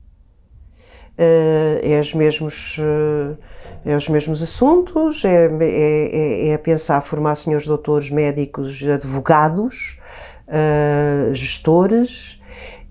[1.18, 2.78] Eh, é os mesmos
[3.84, 9.98] é os mesmos assuntos, é, é, é, é pensar formar senhores doutores, médicos, advogados,
[10.48, 12.40] uh, gestores,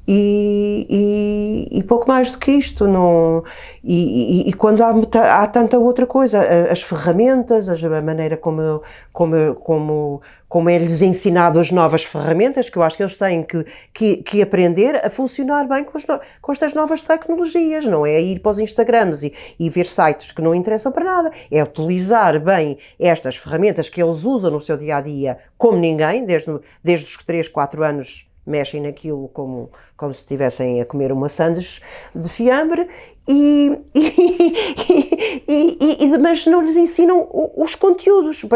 [0.08, 2.88] e, e, e, pouco mais do que isto.
[2.88, 3.44] Não,
[3.84, 4.94] e, e quando há,
[5.42, 11.72] há, tanta outra coisa, as ferramentas, a maneira como, como, como, como é-lhes ensinado as
[11.72, 15.84] novas ferramentas, que eu acho que eles têm que, que, que aprender a funcionar bem
[15.84, 19.88] com, no, com, estas novas tecnologias, não é ir para os Instagrams e, e ver
[19.88, 24.62] sites que não interessam para nada, é utilizar bem estas ferramentas que eles usam no
[24.62, 29.72] seu dia a dia como ninguém, desde, desde os 3, 4 anos mexem naquilo como,
[29.98, 31.82] como se estivessem a comer uma sandes
[32.14, 32.88] de fiambre,
[33.28, 38.50] e, e, e, e, mas não lhes ensinam os conteúdos, uh,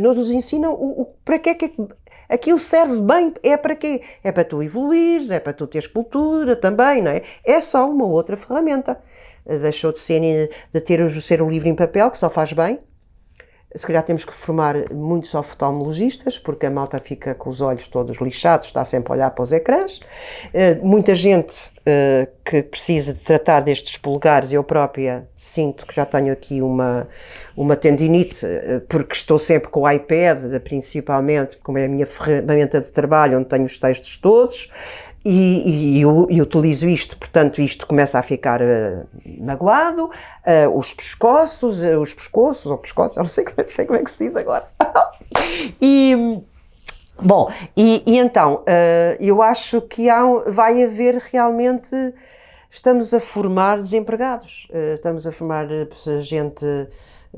[0.00, 1.72] não lhes ensinam o, o, para que é que
[2.28, 4.02] aquilo serve bem, é para quê?
[4.22, 7.22] É para tu evoluires, é para tu teres cultura também, não é?
[7.44, 9.00] É só uma outra ferramenta.
[9.46, 12.78] Deixou de ser, de ter o, ser o livro em papel, que só faz bem,
[13.74, 18.18] se calhar temos que formar muitos oftalmologistas, porque a malta fica com os olhos todos
[18.18, 19.98] lixados, está sempre a olhar para os ecrãs.
[20.46, 26.06] Uh, muita gente uh, que precisa de tratar destes polegares, eu própria sinto que já
[26.06, 27.08] tenho aqui uma,
[27.54, 32.80] uma tendinite, uh, porque estou sempre com o iPad, principalmente, como é a minha ferramenta
[32.80, 34.70] de trabalho, onde tenho os textos todos
[35.24, 39.06] e, e, e, utilizo isto, portanto, isto começa a ficar uh,
[39.40, 44.10] magoado, uh, os pescoços, uh, os pescoços, ou pescoços, não sei, sei como é que
[44.10, 44.68] se diz agora.
[45.82, 46.40] e,
[47.20, 48.64] bom, e, e então,
[49.18, 51.94] eu acho que há, vai haver realmente,
[52.70, 55.66] estamos a formar desempregados, estamos a formar
[56.20, 56.64] gente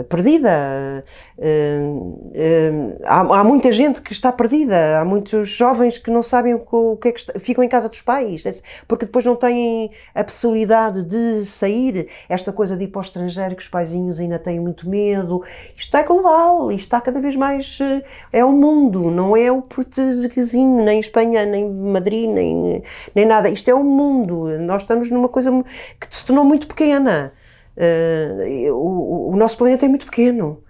[0.09, 1.05] perdida.
[1.37, 6.97] Uh, uh, há, muita gente que está perdida, há muitos jovens que não sabem o,
[6.97, 11.05] que é que está, ficam em casa dos pais, porque depois não têm a possibilidade
[11.05, 12.09] de sair.
[12.29, 15.43] Esta coisa de ir para o estrangeiro, que os paizinhos ainda têm muito medo.
[15.77, 17.79] Isto é global, isto está cada vez mais.
[17.81, 22.83] Uh, é o mundo, não é o portuguesinho, nem Espanha, nem Madrid, nem,
[23.15, 23.49] nem nada.
[23.49, 24.59] Isto é o mundo.
[24.59, 25.51] Nós estamos numa coisa
[25.99, 27.33] que se tornou muito pequena.
[27.81, 30.63] Uh, o, o, nosso planeta é muito pequeno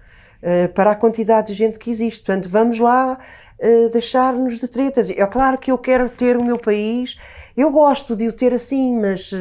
[0.42, 2.24] uh, para a quantidade de gente que existe.
[2.24, 3.18] Portanto, vamos lá
[3.58, 5.10] uh, deixar-nos de tretas.
[5.10, 7.18] É claro que eu quero ter o meu país,
[7.56, 9.32] eu gosto de o ter assim, mas,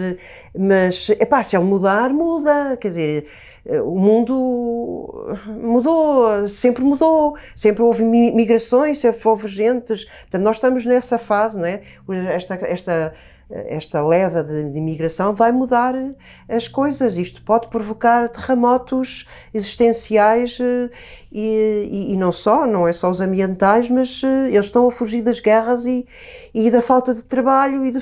[0.57, 2.75] mas epá, se ele mudar, muda.
[2.77, 3.27] Quer dizer,
[3.85, 10.05] o mundo mudou, sempre mudou, sempre houve migrações, sempre houve gentes.
[10.05, 11.81] Portanto, nós estamos nessa fase, não é?
[12.33, 13.13] Esta, esta
[13.49, 15.95] esta leva de, de imigração vai mudar
[16.47, 17.17] as coisas.
[17.17, 20.89] Isto pode provocar terremotos existenciais eh,
[21.31, 24.91] e, e, e, não só, não é só os ambientais, mas eh, eles estão a
[24.91, 26.07] fugir das guerras e,
[26.53, 28.01] e da falta de trabalho e de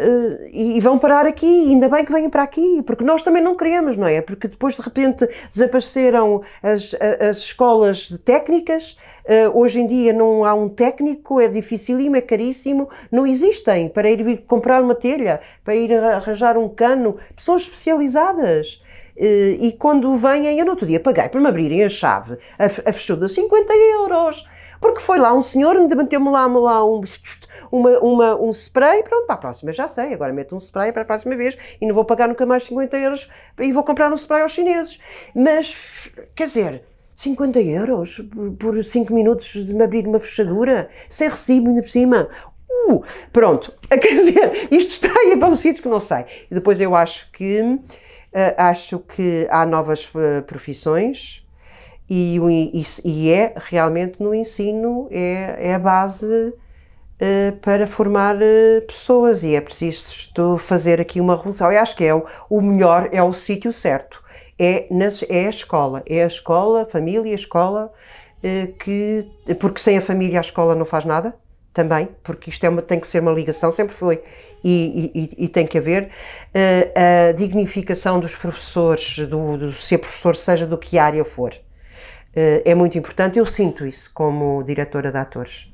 [0.00, 3.54] Uh, e vão parar aqui, ainda bem que vêm para aqui, porque nós também não
[3.54, 4.22] queremos, não é?
[4.22, 6.94] Porque depois de repente desapareceram as,
[7.28, 12.88] as escolas técnicas, uh, hoje em dia não há um técnico, é dificílimo, é caríssimo,
[13.12, 18.82] não existem para ir vir comprar uma telha, para ir arranjar um cano, pessoas especializadas.
[19.16, 22.64] Uh, e quando vêm, eu no outro dia paguei para me abrirem a chave, a,
[22.64, 24.48] a fechou 50 euros,
[24.80, 27.02] porque foi lá um senhor, me meteu-me lá, lá um
[27.70, 31.02] uma, uma, um spray, pronto, para a próxima já sei, agora meto um spray para
[31.02, 34.16] a próxima vez e não vou pagar nunca mais 50 euros e vou comprar um
[34.16, 34.98] spray aos chineses.
[35.34, 38.22] Mas, quer dizer, 50 euros
[38.58, 42.28] por 5 minutos de me abrir uma fechadura, sem recibo ainda por cima.
[42.88, 46.24] Uh, pronto, quer dizer, isto está aí para um sítio que não sei.
[46.50, 47.80] E depois eu acho que, uh,
[48.56, 51.46] acho que há novas uh, profissões
[52.10, 52.38] e,
[52.74, 59.44] e, e, é realmente no ensino, é, é a base uh, para formar uh, pessoas
[59.44, 61.70] e é preciso fazer aqui uma revolução.
[61.70, 64.20] Eu acho que é o, o melhor, é o sítio certo.
[64.58, 67.92] É, nas, é a escola, é a escola, a família, a escola,
[68.42, 71.32] uh, que, porque sem a família a escola não faz nada,
[71.72, 74.20] também, porque isto é uma, tem que ser uma ligação, sempre foi,
[74.64, 80.34] e, e, e tem que haver uh, a dignificação dos professores, do, do, ser professor,
[80.34, 81.54] seja do que área for.
[82.36, 85.72] Uh, é muito importante, eu sinto isso como diretora de atores.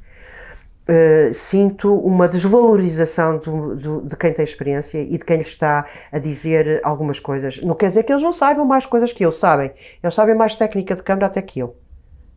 [0.89, 5.85] Uh, sinto uma desvalorização do, do, de quem tem experiência e de quem lhe está
[6.13, 7.61] a dizer algumas coisas.
[7.63, 9.73] Não quer dizer que eles não saibam mais coisas que eu, sabem.
[10.03, 11.77] Eles sabem mais técnica de câmara até que eu.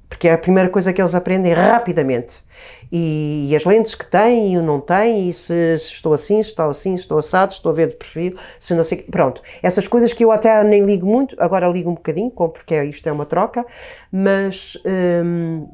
[0.10, 2.43] Porque é a primeira coisa que eles aprendem rapidamente.
[2.91, 6.41] E, e as lentes que têm e o não têm, e se, se, estou assim,
[6.41, 9.04] se estou assim, se estou assado, se estou a ver de perfil, se não sei.
[9.04, 9.41] Pronto.
[9.62, 13.12] Essas coisas que eu até nem ligo muito, agora ligo um bocadinho, porque isto é
[13.12, 13.65] uma troca,
[14.12, 14.78] mas.
[14.86, 15.67] Hum,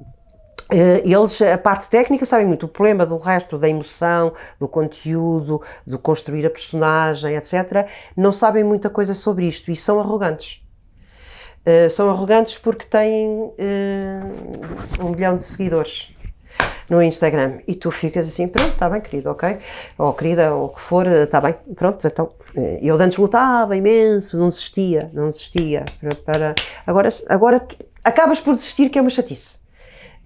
[0.71, 2.65] eh, eles, a parte técnica, sabem muito.
[2.65, 8.63] O problema do resto, da emoção, do conteúdo, do construir a personagem, etc., não sabem
[8.63, 10.63] muita coisa sobre isto e são arrogantes.
[11.65, 13.53] Uh, são arrogantes porque têm uh,
[15.03, 16.14] um milhão de seguidores.
[16.89, 17.59] No Instagram.
[17.67, 19.57] E tu ficas assim, pronto, está bem, querido, ok?
[19.97, 22.31] Ou querida, ou o que for, está bem, pronto, então.
[22.81, 25.83] Eu antes lutava imenso, não desistia, não desistia.
[25.99, 26.55] Para, para,
[26.87, 27.67] agora, agora
[28.03, 29.65] acabas por desistir, que é uma chatice.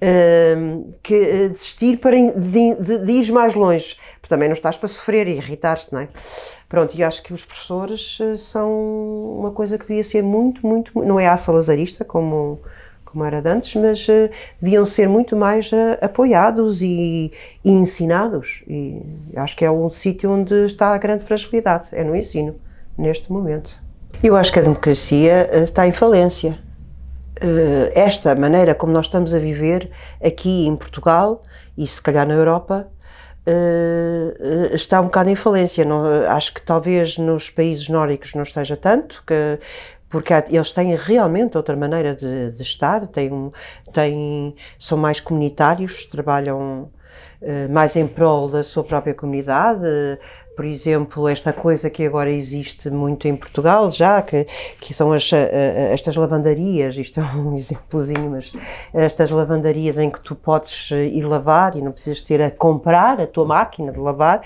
[0.02, 4.78] Uh, que uh, desistir para de, de, de, ir mais longe, porque também não estás
[4.78, 6.08] para sofrer e irritar-te, não é?
[6.70, 8.72] Pronto, e acho que os professores são
[9.40, 12.62] uma coisa que devia ser muito, muito, não é a salazarista como,
[13.12, 14.30] como era antes, mas uh,
[14.62, 17.32] deviam ser muito mais apoiados e,
[17.64, 18.64] e, ensinados.
[18.68, 19.02] E
[19.36, 22.56] acho que é um sítio onde está a grande fragilidade, é no ensino,
[22.98, 23.70] neste momento.
[24.24, 26.58] Eu acho que a democracia está em falência
[27.42, 29.90] eh, esta maneira como nós estamos a viver
[30.24, 31.42] aqui em Portugal
[31.78, 32.88] e se calhar na Europa
[33.48, 35.86] uh, está um bocado em falência.
[35.86, 39.58] Não, acho que talvez nos países nórdicos não esteja tanto, que,
[40.10, 43.52] porque eles têm realmente outra maneira de, de estar, têm,
[43.94, 46.90] têm, são mais comunitários, trabalham
[47.42, 49.86] uh, mais em prol da sua própria comunidade,
[50.60, 54.46] por exemplo, esta coisa que agora existe muito em Portugal já, que,
[54.82, 58.52] que são as, estas lavandarias, isto é um exemplozinho, mas
[58.94, 63.26] estas lavandarias em que tu podes ir lavar e não precisas ter a comprar a
[63.26, 64.42] tua máquina de lavar.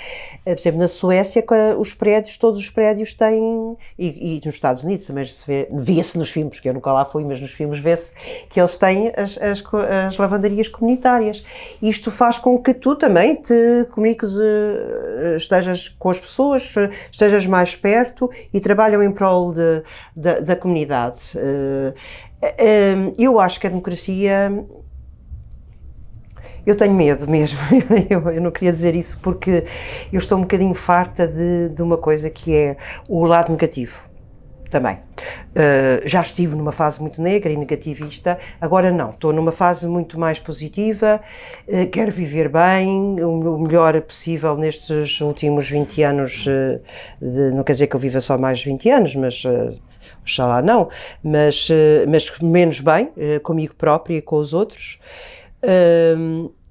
[0.45, 1.43] Eh, por exemplo, na Suécia,
[1.79, 6.15] os prédios, todos os prédios têm, e, e nos Estados Unidos também se vê, via-se
[6.19, 8.13] nos filmes, que eu nunca lá fui, mas nos filmes vê-se
[8.49, 9.63] que eles têm as, as,
[10.07, 11.43] as, lavandarias comunitárias.
[11.81, 16.75] Isto faz com que tu também te comuniques, eh, estejas com as pessoas,
[17.09, 19.81] estejas mais perto e trabalham em prol de,
[20.13, 21.31] de, da comunidade.
[21.37, 21.93] Eh,
[22.41, 24.51] eh, eu acho que a democracia.
[26.65, 27.57] Eu tenho medo mesmo,
[28.09, 29.65] eu, eu, não queria dizer isso porque
[30.11, 32.77] eu estou um bocadinho farta de, de uma coisa que é
[33.07, 34.12] o lado negativo
[34.73, 34.95] também.
[34.95, 40.19] Uh, já estive numa fase muito negra e negativista, agora não, estou numa fase muito
[40.19, 41.21] mais positiva,
[41.67, 46.81] uh, quero viver bem, o, o, melhor possível nestes últimos 20 anos, uh,
[47.21, 49.43] de, não quer dizer que eu viva só mais 20 anos, mas
[50.23, 50.89] oxalá não,
[51.23, 51.69] mas,
[52.07, 53.11] mas menos bem,
[53.43, 54.99] comigo própria e com os outros.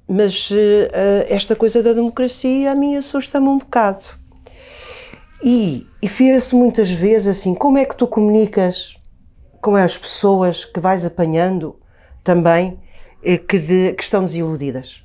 [0.09, 0.51] mas
[1.29, 4.22] esta coisa da democracia a mim assusta-me um bocado
[5.43, 8.97] e, e vê-se muitas vezes assim, como é que tu comunicas
[9.61, 11.79] com as pessoas que vais apanhando
[12.25, 12.81] também
[13.23, 15.03] eh, que, de, que estão desiludidas.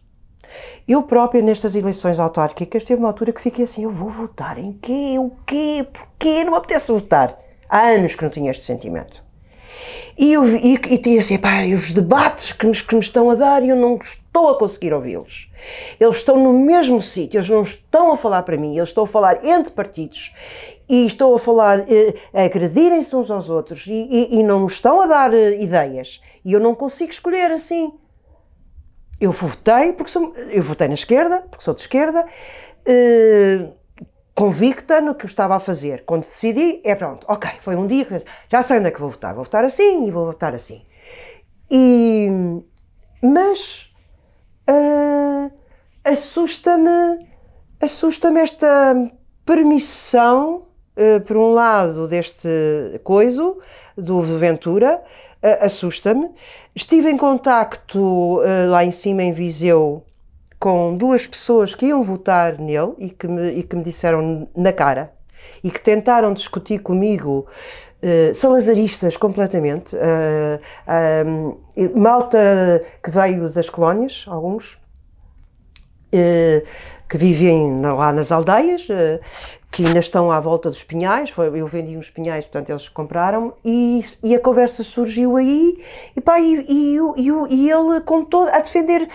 [0.87, 4.73] Eu própria, nestas eleições autárquicas, teve uma altura que fiquei assim: eu vou votar em
[4.73, 5.15] quê?
[5.19, 5.85] O quê?
[5.91, 6.43] Porquê?
[6.43, 7.37] Não me apetece votar.
[7.69, 9.26] Há anos que não tinha este sentimento.
[10.17, 13.63] E, eu, e, e tinha assim, pá, os debates que, nos, que estão a dar
[13.63, 15.49] e eu não estou a conseguir ouvi-los.
[15.99, 19.07] Eles estão no mesmo sítio, eles não estão a falar para mim, eles estão a
[19.07, 20.33] falar entre partidos
[20.89, 24.67] e estão a falar, eh, a agredirem-se uns aos outros e, e, e, não me
[24.67, 26.21] estão a dar eh, ideias.
[26.43, 27.93] E eu não consigo escolher assim.
[29.19, 32.25] Eu votei porque sou, eu votei na esquerda, porque sou de esquerda.
[32.85, 33.67] Eh,
[34.37, 36.03] convicta no que eu estava a fazer.
[36.05, 39.09] Quando decidi, é pronto, ok, foi um dia que já sei onde é que vou
[39.09, 39.33] votar.
[39.33, 40.85] Vou votar assim e vou votar assim.
[41.71, 42.29] E,
[43.19, 43.91] mas
[44.69, 45.51] uh,
[46.03, 47.27] assusta-me
[47.81, 49.11] assusta-me esta
[49.43, 52.47] permissão, uh, por um lado, deste
[53.03, 53.57] coiso
[53.97, 55.01] do Ventura,
[55.41, 56.29] uh, assusta-me.
[56.75, 60.05] Estive em contacto lá em cima em Viseu
[60.67, 64.73] com duas pessoas que iam votar nele e que me, e que me disseram na
[64.73, 65.13] cara
[65.63, 67.47] e que tentaram discutir comigo
[68.03, 71.57] uh, salazaristas completamente, uh,
[71.97, 74.77] malta que veio das colónias, alguns,
[77.07, 78.87] que vivem lá nas aldeias,
[79.71, 83.99] que ainda estão à volta dos pinhais, eu vendi uns pinhais, portanto eles compraram, e,
[84.23, 85.77] e a conversa surgiu aí,
[86.15, 86.97] e, pá, e, e,
[87.49, 89.07] e ele com todo, a defender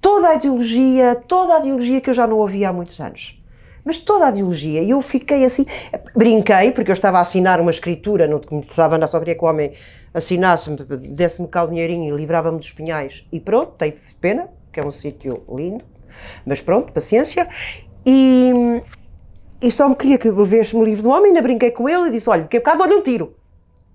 [0.00, 3.38] toda a ideologia, toda a ideologia que eu já não ouvia há muitos anos.
[3.84, 4.82] Mas toda a ideologia.
[4.82, 5.64] E eu fiquei assim,
[6.14, 9.48] brinquei, porque eu estava a assinar uma escritura, não começava a só queria que o
[9.48, 9.72] homem
[10.12, 13.26] assinasse, desse-me cá o dinheirinho e livrava-me dos pinhais.
[13.32, 15.84] E pronto, tem pena, que é um sítio lindo,
[16.44, 17.48] mas pronto, paciência.
[18.04, 18.52] E,
[19.62, 22.10] e só me queria que levesse-me o livro do homem, ainda brinquei com ele e
[22.10, 23.34] disse: Olha, daqui a bocado dou-lhe um tiro.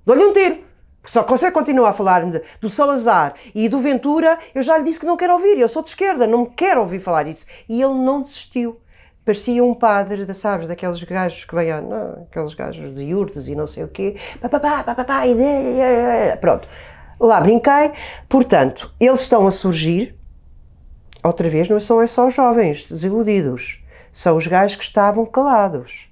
[0.05, 0.72] Dou-lhe um tiro.
[1.13, 2.25] Só consegue continuar a falar
[2.59, 5.83] do Salazar e do Ventura, eu já lhe disse que não quero ouvir, eu sou
[5.83, 7.45] de esquerda, não quero ouvir falar isso.
[7.69, 8.81] E ele não desistiu.
[9.23, 13.67] Parecia um padre, sabes, daqueles gajos que vêm, não, aqueles gajos de urdes e não
[13.67, 15.21] sei o quê, pá, pá, pá, pá, pá, pá,
[16.41, 16.67] pronto.
[17.19, 17.91] Lá brinquei.
[18.27, 20.15] Portanto, eles estão a surgir,
[21.23, 26.11] outra vez, não são é só os jovens desiludidos, são os gajos que estavam calados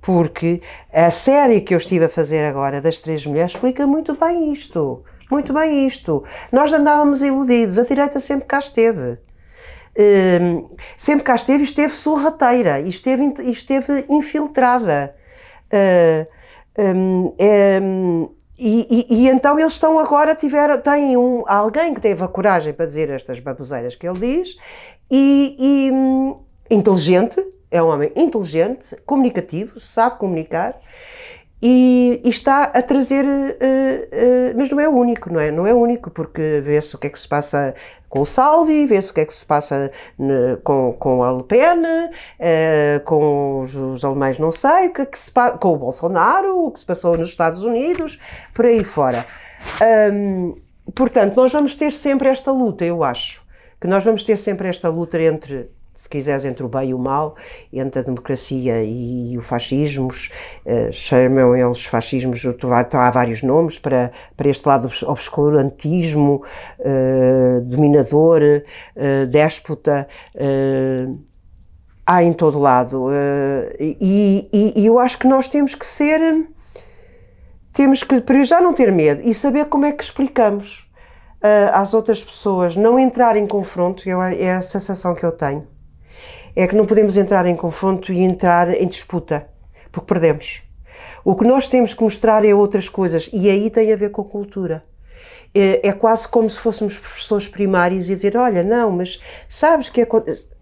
[0.00, 4.52] porque a série que eu estive a fazer agora das três mulheres explica muito bem
[4.52, 5.04] isto.
[5.30, 6.24] Muito bem isto.
[6.50, 9.18] Nós andávamos iludidos, a direita sempre cá esteve.
[10.40, 15.14] Um, sempre cá esteve, esteve sorrateira, e esteve, esteve infiltrada.
[15.72, 16.26] Uh,
[16.80, 17.80] um, é,
[18.56, 22.72] e, e, e, então eles estão agora, tiveram, têm um, alguém que teve a coragem
[22.72, 24.56] para dizer estas baboseiras que ele diz,
[25.10, 26.40] e, e um,
[26.70, 30.80] inteligente, é um homem inteligente, comunicativo, sabe comunicar,
[31.60, 35.50] e, e, está a trazer, uh, uh, mas não é o único, não é?
[35.50, 37.74] Não é o único, porque vê-se o que é que se passa
[38.08, 41.42] com o Salvi, vê-se o que é que se passa ne, com, com a Le
[41.42, 46.66] Pen, uh, com os, os, alemães não sei, que, é que se com o Bolsonaro,
[46.66, 48.20] o que se passou nos Estados Unidos,
[48.54, 49.26] por aí fora.
[50.12, 50.54] Um,
[50.94, 53.42] portanto, nós vamos ter sempre esta luta, eu acho,
[53.80, 56.98] que nós vamos ter sempre esta luta entre se quiseres, entre o bem e o
[56.98, 57.34] mal,
[57.72, 60.30] entre a democracia e, o fascismos,
[60.64, 62.40] uh, chamam eles fascismos,
[62.92, 66.44] há vários nomes para, para este lado obscurantismo,
[66.78, 68.40] uh, dominador,
[68.94, 70.06] uh, déspota,
[72.06, 73.08] há em todo lado.
[73.80, 76.46] E, e, e, eu acho que nós temos que ser,
[77.72, 80.88] temos que, para já não ter medo e saber como é que explicamos
[81.72, 85.66] às outras pessoas, não entrar em confronto, é a sensação que eu tenho
[86.58, 89.48] é que não podemos entrar em confronto e entrar em disputa,
[89.92, 90.64] porque perdemos.
[91.24, 94.22] O que nós temos que mostrar é outras coisas, e aí tem a ver com
[94.22, 94.84] a cultura.
[95.54, 100.04] É, é quase como se fôssemos professores primários e dizer: Olha, não, mas sabes que,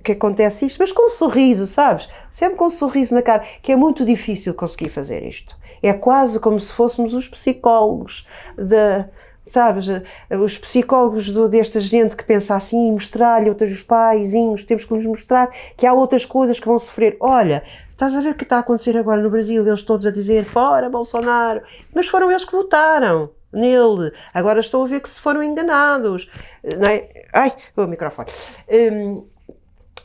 [0.04, 0.76] que acontece isto?
[0.78, 2.10] Mas com um sorriso, sabes?
[2.30, 5.56] Sempre com um sorriso na cara, que é muito difícil conseguir fazer isto.
[5.82, 9.08] É quase como se fôssemos os psicólogos da,
[9.46, 9.86] sabes,
[10.30, 15.50] os psicólogos do, desta gente que pensa assim, mostrar-lhe outros paizinhos, temos que lhes mostrar
[15.76, 17.16] que há outras coisas que vão sofrer.
[17.20, 20.10] Olha, estás a ver o que está a acontecer agora no Brasil, eles todos a
[20.10, 21.62] dizer fora Bolsonaro,
[21.94, 26.30] mas foram eles que votaram nele, agora estão a ver que se foram enganados,
[26.78, 27.08] não é?
[27.32, 28.30] Ai, o microfone.
[28.68, 29.24] Um,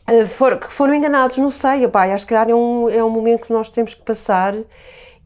[0.07, 3.45] eh, for, que foram enganados, não sei, opa, acho que é um, é um momento
[3.45, 4.55] que nós temos que passar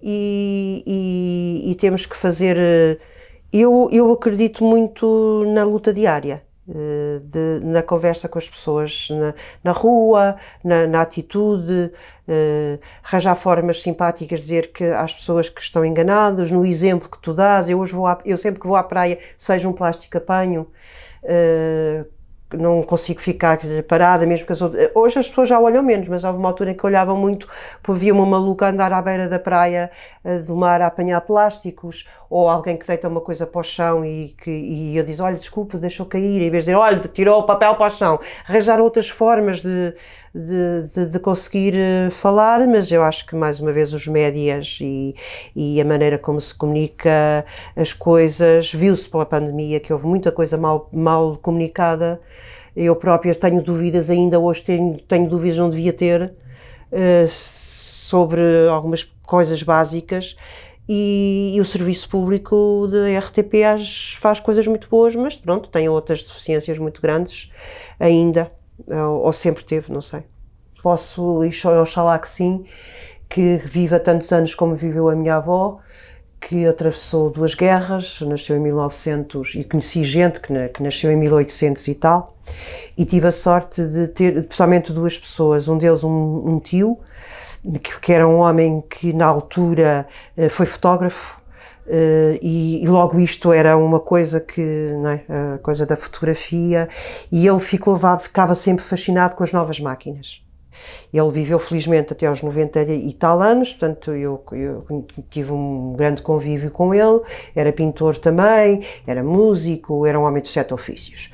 [0.01, 2.97] e, e, e temos que fazer eh,
[3.61, 6.43] eu, eu acredito muito na luta diária.
[6.67, 11.91] Eh, de, na conversa com as pessoas na, na rua, na, na atitude,
[12.27, 17.35] uh, arranjar formas simpáticas, dizer que às pessoas que estão enganadas, no exemplo que tu
[17.35, 20.17] dás, eu, hoje vou à, eu sempre que vou à praia, se vejo um plástico
[20.17, 20.67] apanho,
[21.23, 22.05] uh,
[22.53, 24.91] não consigo ficar parada, mesmo que as outras...
[24.93, 27.47] Hoje as pessoas já olham menos, mas houve uma altura em que olhavam muito,
[27.89, 29.89] via uma maluca andar à beira da praia
[30.23, 34.05] eh, do mar a apanhar plásticos, ou alguém que deita uma coisa para o chão
[34.05, 37.39] e, que, e eu diz, olha, desculpa, deixou cair, em vez de dizer, olha, tirou
[37.39, 38.19] o papel para o chão.
[38.47, 39.93] Arranjar outras formas de,
[40.35, 44.79] de, de, de conseguir eh, falar, mas eu acho que, mais uma vez, os médias
[44.81, 45.15] e,
[45.55, 50.57] e a maneira como se comunica as coisas, viu-se pela pandemia que houve muita coisa
[50.57, 52.19] mal, mal comunicada,
[52.75, 56.33] eu própria tenho dúvidas, ainda hoje tenho, tenho dúvidas, não devia ter,
[56.91, 60.35] uh, sobre algumas coisas básicas.
[60.87, 63.63] E, e, o serviço público da RTP
[64.19, 67.51] faz coisas muito boas, mas pronto, tem outras deficiências muito grandes
[67.99, 68.51] ainda,
[68.87, 70.23] ou, ou sempre teve, não sei.
[70.81, 72.65] Posso, e oxalá que sim,
[73.29, 75.79] que viva tantos anos como viveu a minha avó,
[76.39, 81.87] que atravessou duas guerras, nasceu em 1900 e conheci gente que, que nasceu em 1800
[81.87, 82.37] e tal,
[82.95, 86.99] e tive a sorte de ter, pessoalmente duas pessoas, um deles um, um tio,
[87.81, 90.07] que, que, era um homem que na altura
[90.37, 91.41] eh, foi fotógrafo,
[91.85, 94.61] Uh, e, e, logo isto era uma coisa que,
[94.93, 95.23] não é,
[95.55, 96.89] a coisa da fotografia,
[97.31, 100.44] e ele ficou, ficava sempre fascinado com as novas máquinas.
[101.13, 104.85] Ele viveu felizmente até aos 90 e tal anos, portanto eu, eu,
[105.29, 107.21] tive um grande convívio com ele,
[107.55, 111.31] era pintor também, era músico, era um homem de sete ofícios.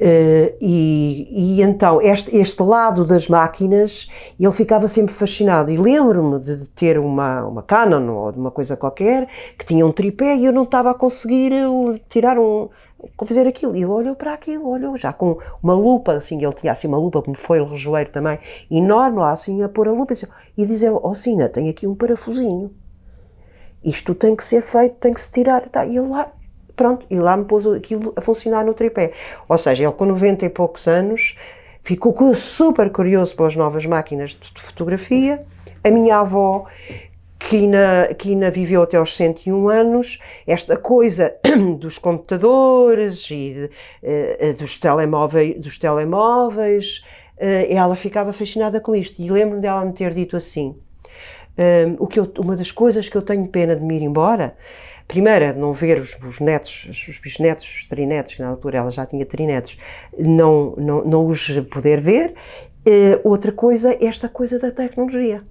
[0.00, 4.08] Uh, e, e, então este, este, lado das máquinas
[4.40, 8.76] ele ficava sempre fascinado e lembro-me de, ter uma, uma Canon ou de uma coisa
[8.76, 11.52] qualquer que tinha um tripé e eu não estava a conseguir
[12.08, 12.68] tirar um,
[13.26, 13.74] fazer aquilo.
[13.74, 16.98] E ele olhou para aquilo, olhou já com uma lupa, assim, ele tinha assim uma
[16.98, 18.38] lupa, como foi o rejoeiro também,
[18.70, 20.14] enorme lá, assim, a pôr a lupa,
[20.56, 22.74] e dizer, oh Sina, tem aqui um parafusinho.
[23.84, 25.68] Isto tem que ser feito, tem que se tirar.
[25.68, 25.84] Tá.
[25.84, 26.32] E ele lá,
[26.76, 29.12] pronto, e lá me pôs aquilo a funcionar no tripé.
[29.48, 31.36] Ou seja, ele com 90 e poucos anos
[31.82, 35.44] ficou super curioso pelas novas máquinas de fotografia.
[35.82, 36.66] A minha avó
[38.18, 41.34] que ainda viveu até aos 101 anos, esta coisa
[41.78, 43.70] dos computadores e
[44.02, 47.02] uh, dos, telemóveis, dos telemóveis,
[47.36, 49.20] uh, ela ficava fascinada com isto.
[49.20, 50.76] E lembro-me dela me ter dito assim:
[51.98, 54.56] o que eu, uma das coisas que eu tenho pena de me ir embora
[55.08, 58.90] primeiro, é não ver os, os netos, os bisnetos, os trinetos, que na altura ela
[58.90, 59.76] já tinha trinetos,
[60.18, 62.32] não, não, não os poder ver.
[63.22, 65.44] Outra coisa, esta coisa da tecnologia.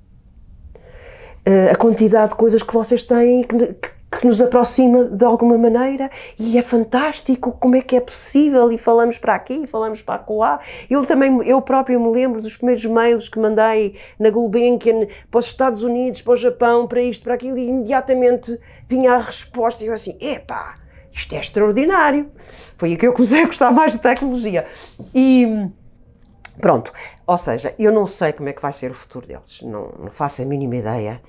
[1.48, 3.76] Uh, a quantidade de coisas que vocês têm que,
[4.12, 8.78] que nos aproxima de alguma maneira e é fantástico como é que é possível e
[8.78, 10.60] falamos para aqui, falamos para lá.
[10.89, 15.46] Eu também, eu próprio me lembro dos primeiros mails que mandei na Gulbenkian para os
[15.46, 19.88] Estados Unidos, para o Japão, para isto, para aquilo e imediatamente vinha a resposta e
[19.88, 20.78] eu assim, epá,
[21.12, 22.30] isto é extraordinário.
[22.78, 24.66] Foi aí que eu comecei a gostar mais de tecnologia.
[25.16, 25.70] E
[26.62, 26.93] pronto,
[27.28, 30.12] ou seja, eu não sei como é que vai ser o futuro deles, não, não
[30.12, 31.22] faço a mínima ideia.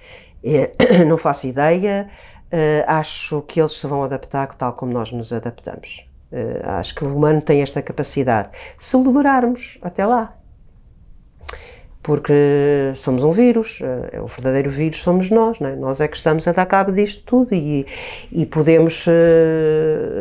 [0.44, 0.72] É,
[1.06, 2.10] não faço ideia,
[2.52, 6.06] Uh, acho que eles se vão adaptar tal como nós nos adaptamos.
[6.30, 8.50] Uh, acho que o humano tem esta capacidade.
[8.78, 10.36] Se o durarmos até lá.
[12.02, 15.76] Porque somos um vírus, uh, o verdadeiro vírus somos nós, não é?
[15.76, 17.86] nós é que estamos a dar cabo disto tudo e,
[18.32, 19.06] e podemos.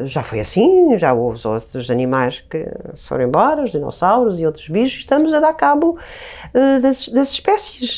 [0.06, 4.68] já foi assim, já houve outros animais que se foram embora, os dinossauros e outros
[4.70, 5.98] bichos, estamos a dar cabo
[6.82, 7.98] das, das espécies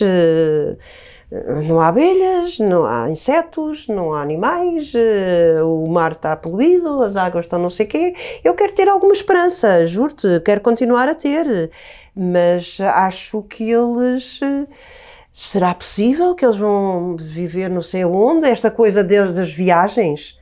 [1.65, 7.15] não há abelhas, não há insetos, não há animais, eh, o mar está poluído, as
[7.15, 8.15] águas estão não sei o quê.
[8.43, 11.71] Eu quero ter alguma esperança, juro-te, quero continuar a ter,
[12.15, 14.39] mas acho que eles.
[14.41, 14.67] Eh,
[15.31, 18.47] será possível que eles vão viver não sei onde?
[18.47, 20.39] Esta coisa das viagens,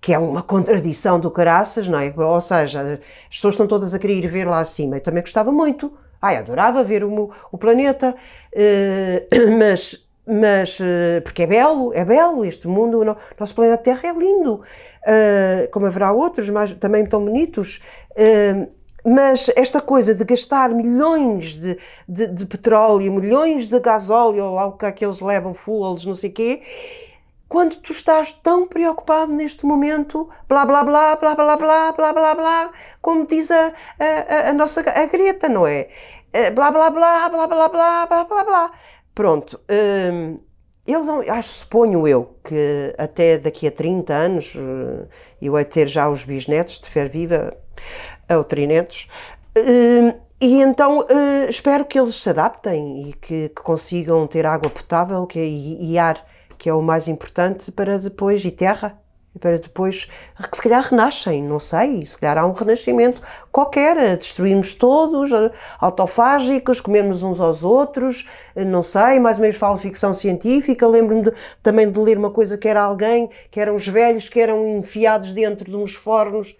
[0.00, 2.12] que é uma contradição do caraças, não é?
[2.16, 4.96] Ou seja, as pessoas estão todas a querer ir ver lá acima.
[4.96, 5.92] Eu também gostava muito.
[6.20, 8.14] Ai, adorava ver o, o planeta,
[8.52, 13.04] uh, mas mas eh, porque é belo, é belo este mundo, o
[13.40, 17.80] nosso planeta Terra é lindo, uh, como haverá outros mas também tão bonitos,
[19.04, 21.78] mas esta coisa de gastar milhões de,
[22.08, 26.14] de, de, petróleo, milhões de gasóleo, lá o que é que eles levam, fuels, não
[26.14, 26.62] sei o quê,
[27.48, 32.34] quando tu estás tão preocupado neste momento, blá blá blá, blá blá blá, blá blá
[32.34, 32.70] blá,
[33.00, 35.88] como diz a, a, a nossa a Greta, não é?
[36.54, 38.72] Blá blá blá, blá blá blá, blá blá blá.
[39.14, 39.58] Pronto,
[40.12, 40.38] hum,
[40.86, 45.06] eles, acho, suponho eu, que até daqui a 30 anos eh,
[45.42, 47.54] eu hei ter já os bisnetos de fer viva,
[48.28, 49.08] ou trinetos,
[49.56, 54.70] hum, e então uh, espero que eles se adaptem e que, que consigam ter água
[54.70, 56.24] potável que, e, e, ar,
[56.56, 58.96] que é o mais importante para depois, e terra,
[59.40, 60.08] para depois,
[60.50, 63.20] que se calhar renascem, não sei, se calhar há um renascimento
[63.50, 65.30] qualquer, destruímos todos,
[65.80, 71.90] autofágicos, comermos uns aos outros, não sei, mais ou menos falo ficção científica, lembro-me também
[71.90, 75.70] de ler uma coisa que era alguém, que eram os velhos que eram enfiados dentro
[75.70, 76.56] de uns fornos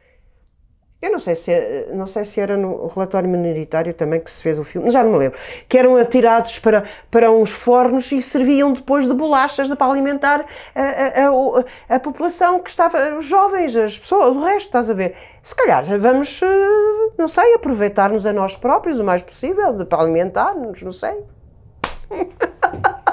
[1.00, 4.58] eu não sei se não sei se era no relatório minoritário também que se fez
[4.58, 5.38] o filme, já não me lembro,
[5.68, 10.44] que eram atirados para, para uns fornos e serviam depois de bolachas para alimentar
[10.74, 14.94] a, a, a, a população que estava, os jovens, as pessoas, o resto, estás a
[14.94, 15.14] ver?
[15.42, 16.46] Se calhar vamos, eh,
[17.16, 21.16] não sei, aproveitar-nos a nós próprios o mais possível, para alimentar-nos, não sei.